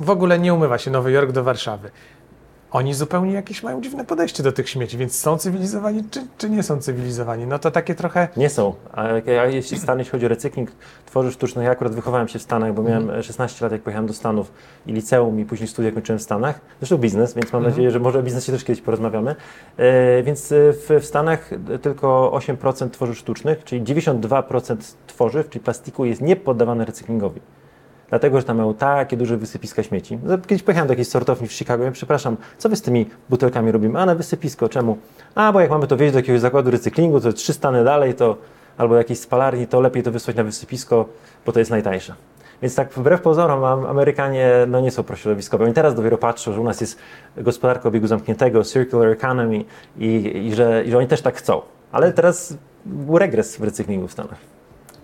w 0.01 0.09
ogóle 0.09 0.39
nie 0.39 0.53
umywa 0.53 0.77
się 0.77 0.91
Nowy 0.91 1.11
Jork 1.11 1.31
do 1.31 1.43
Warszawy 1.43 1.91
oni 2.75 2.93
zupełnie 2.93 3.33
jakieś 3.33 3.63
mają 3.63 3.81
dziwne 3.81 4.05
podejście 4.05 4.43
do 4.43 4.51
tych 4.51 4.69
śmieci, 4.69 4.97
więc 4.97 5.19
są 5.19 5.37
cywilizowani, 5.37 6.03
czy, 6.11 6.27
czy 6.37 6.49
nie 6.49 6.63
są 6.63 6.81
cywilizowani? 6.81 7.47
No 7.47 7.59
to 7.59 7.71
takie 7.71 7.95
trochę... 7.95 8.27
Nie 8.37 8.49
są. 8.49 8.75
A, 8.91 9.07
jeśli 9.47 9.79
Stany, 9.79 10.01
jeśli 10.01 10.11
chodzi 10.11 10.25
o 10.25 10.29
recykling 10.29 10.71
tworzyw 11.05 11.33
sztucznych, 11.33 11.65
ja 11.65 11.71
akurat 11.71 11.95
wychowałem 11.95 12.27
się 12.27 12.39
w 12.39 12.41
Stanach, 12.41 12.73
bo 12.73 12.83
miałem 12.83 13.09
mm. 13.09 13.23
16 13.23 13.65
lat, 13.65 13.71
jak 13.71 13.81
pojechałem 13.81 14.07
do 14.07 14.13
Stanów 14.13 14.51
i 14.87 14.93
liceum 14.93 15.39
i 15.39 15.45
później 15.45 15.67
studia 15.67 15.91
kończyłem 15.91 16.19
w 16.19 16.21
Stanach. 16.21 16.61
Zresztą 16.79 16.97
biznes, 16.97 17.33
więc 17.33 17.53
mam 17.53 17.61
mm. 17.61 17.71
nadzieję, 17.71 17.91
że 17.91 17.99
może 17.99 18.19
o 18.19 18.23
biznesie 18.23 18.51
też 18.51 18.63
kiedyś 18.63 18.81
porozmawiamy. 18.81 19.35
E, 19.77 20.23
więc 20.23 20.47
w, 20.51 20.99
w 21.01 21.05
Stanach 21.05 21.49
tylko 21.81 22.31
8% 22.33 22.89
tworzyw 22.89 23.17
sztucznych, 23.17 23.63
czyli 23.63 23.81
92% 23.81 24.77
tworzyw, 25.07 25.49
czyli 25.49 25.63
plastiku 25.63 26.05
jest 26.05 26.21
niepoddawane 26.21 26.85
recyklingowi 26.85 27.41
dlatego 28.09 28.39
że 28.39 28.45
tam 28.45 28.57
mają 28.57 28.73
takie 28.73 29.17
duże 29.17 29.37
wysypiska 29.37 29.83
śmieci. 29.83 30.19
Kiedyś 30.47 30.63
pojechałem 30.63 30.87
do 30.87 30.91
jakiejś 30.91 31.07
sortowni 31.07 31.47
w 31.47 31.53
Chicago 31.53 31.87
i 31.87 31.91
przepraszam, 31.91 32.37
co 32.57 32.69
wy 32.69 32.75
z 32.75 32.81
tymi 32.81 33.05
butelkami 33.29 33.71
robimy? 33.71 33.99
A 33.99 34.05
na 34.05 34.15
wysypisko, 34.15 34.69
czemu? 34.69 34.97
A, 35.35 35.53
bo 35.53 35.61
jak 35.61 35.69
mamy 35.69 35.87
to 35.87 35.97
wieźć 35.97 36.13
do 36.13 36.19
jakiegoś 36.19 36.41
zakładu 36.41 36.71
recyklingu, 36.71 37.19
to 37.19 37.33
trzy 37.33 37.53
stany 37.53 37.83
dalej, 37.83 38.13
to 38.13 38.37
albo 38.77 38.95
jakiejś 38.95 39.19
spalarni, 39.19 39.67
to 39.67 39.81
lepiej 39.81 40.03
to 40.03 40.11
wysłać 40.11 40.37
na 40.37 40.43
wysypisko, 40.43 41.05
bo 41.45 41.51
to 41.51 41.59
jest 41.59 41.71
najtańsze. 41.71 42.15
Więc 42.61 42.75
tak 42.75 42.93
wbrew 42.93 43.21
pozorom 43.21 43.63
Amerykanie 43.63 44.51
no, 44.67 44.81
nie 44.81 44.91
są 44.91 45.03
prośrodowiskowi. 45.03 45.63
Oni 45.63 45.73
teraz 45.73 45.95
dopiero 45.95 46.17
patrzą, 46.17 46.53
że 46.53 46.61
u 46.61 46.63
nas 46.63 46.81
jest 46.81 46.99
gospodarka 47.37 47.89
obiegu 47.89 48.07
zamkniętego, 48.07 48.63
circular 48.63 49.07
economy 49.07 49.65
i, 49.97 50.41
i, 50.47 50.55
że, 50.55 50.83
i 50.85 50.91
że 50.91 50.97
oni 50.97 51.07
też 51.07 51.21
tak 51.21 51.35
chcą. 51.35 51.61
Ale 51.91 52.13
teraz 52.13 52.57
był 52.85 53.17
regres 53.17 53.57
w 53.57 53.63
recyklingu 53.63 54.07
w 54.07 54.11
Stanach. 54.11 54.54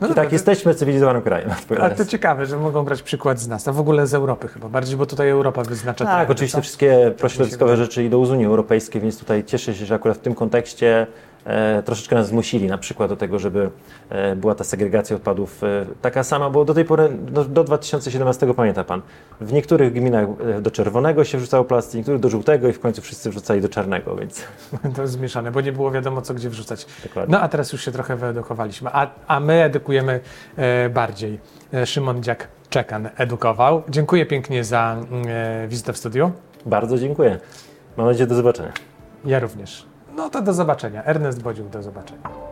No 0.01 0.13
tak, 0.13 0.27
to... 0.27 0.35
jesteśmy 0.35 0.75
cywilizowanym 0.75 1.21
krajem. 1.21 1.49
Ale 1.81 1.95
to 1.95 2.05
ciekawe, 2.05 2.45
że 2.45 2.57
mogą 2.57 2.83
brać 2.83 3.01
przykład 3.01 3.39
z 3.39 3.47
nas, 3.47 3.67
a 3.67 3.73
w 3.73 3.79
ogóle 3.79 4.07
z 4.07 4.13
Europy 4.13 4.47
chyba, 4.47 4.69
bardziej, 4.69 4.97
bo 4.97 5.05
tutaj 5.05 5.29
Europa 5.29 5.63
wyznacza 5.63 6.05
Tak, 6.05 6.15
trendy, 6.15 6.33
oczywiście 6.33 6.61
wszystkie 6.61 7.11
prośrodowiskowe 7.17 7.77
rzeczy 7.77 8.03
idą 8.03 8.25
z 8.25 8.31
Unii 8.31 8.45
Europejskiej, 8.45 9.01
więc 9.01 9.19
tutaj 9.19 9.43
cieszę 9.43 9.75
się, 9.75 9.85
że 9.85 9.95
akurat 9.95 10.17
w 10.17 10.21
tym 10.21 10.35
kontekście 10.35 11.07
troszeczkę 11.86 12.15
nas 12.15 12.27
zmusili 12.27 12.67
na 12.67 12.77
przykład 12.77 13.10
do 13.10 13.15
tego, 13.15 13.39
żeby 13.39 13.69
e, 14.10 14.36
była 14.36 14.56
ta 14.56 14.63
segregacja 14.63 15.15
odpadów 15.15 15.63
e, 15.63 15.86
taka 16.01 16.23
sama, 16.23 16.49
bo 16.49 16.65
do 16.65 16.73
tej 16.73 16.86
pory, 16.86 17.10
do, 17.10 17.45
do 17.45 17.63
2017 17.63 18.54
pamięta 18.54 18.84
Pan, 18.84 19.01
w 19.41 19.54
niektórych 19.54 19.93
gminach 19.93 20.27
e, 20.58 20.62
do 20.62 20.71
czerwonego 20.71 21.23
się 21.23 21.38
wrzucało 21.38 21.65
plastik, 21.65 21.97
niektórych 21.97 22.21
do 22.21 22.30
żółtego 22.30 22.67
i 22.67 22.73
w 22.73 22.80
końcu 22.80 23.01
wszyscy 23.01 23.30
wrzucali 23.30 23.62
do 23.62 23.69
czarnego, 23.69 24.15
więc... 24.15 24.43
To 24.95 25.01
jest 25.01 25.13
zmieszane, 25.13 25.51
bo 25.51 25.62
nie 25.62 25.71
było 25.71 25.91
wiadomo 25.91 26.21
co 26.21 26.34
gdzie 26.34 26.49
wrzucać. 26.49 26.86
Dokładnie. 27.04 27.32
No 27.32 27.41
a 27.41 27.47
teraz 27.47 27.71
już 27.73 27.86
się 27.86 27.91
trochę 27.91 28.15
wyedukowaliśmy, 28.15 28.89
a, 28.93 29.08
a 29.27 29.39
my 29.39 29.63
edukujemy 29.63 30.19
e, 30.58 30.89
bardziej. 30.89 31.39
E, 31.73 31.86
Szymon 31.86 32.23
Dziak 32.23 32.47
Czekan 32.69 33.10
edukował. 33.17 33.84
Dziękuję 33.89 34.25
pięknie 34.25 34.63
za 34.63 34.97
mm, 35.12 35.69
wizytę 35.69 35.93
w 35.93 35.97
studiu. 35.97 36.32
Bardzo 36.65 36.97
dziękuję. 36.97 37.39
Mam 37.97 38.08
nadzieję 38.08 38.27
do 38.27 38.36
zobaczenia. 38.36 38.71
Ja 39.25 39.39
również. 39.39 39.90
No 40.21 40.29
to 40.29 40.41
do 40.41 40.53
zobaczenia. 40.53 41.03
Ernest 41.03 41.41
Bodziuk, 41.43 41.69
do 41.69 41.84
zobaczenia. 41.84 42.50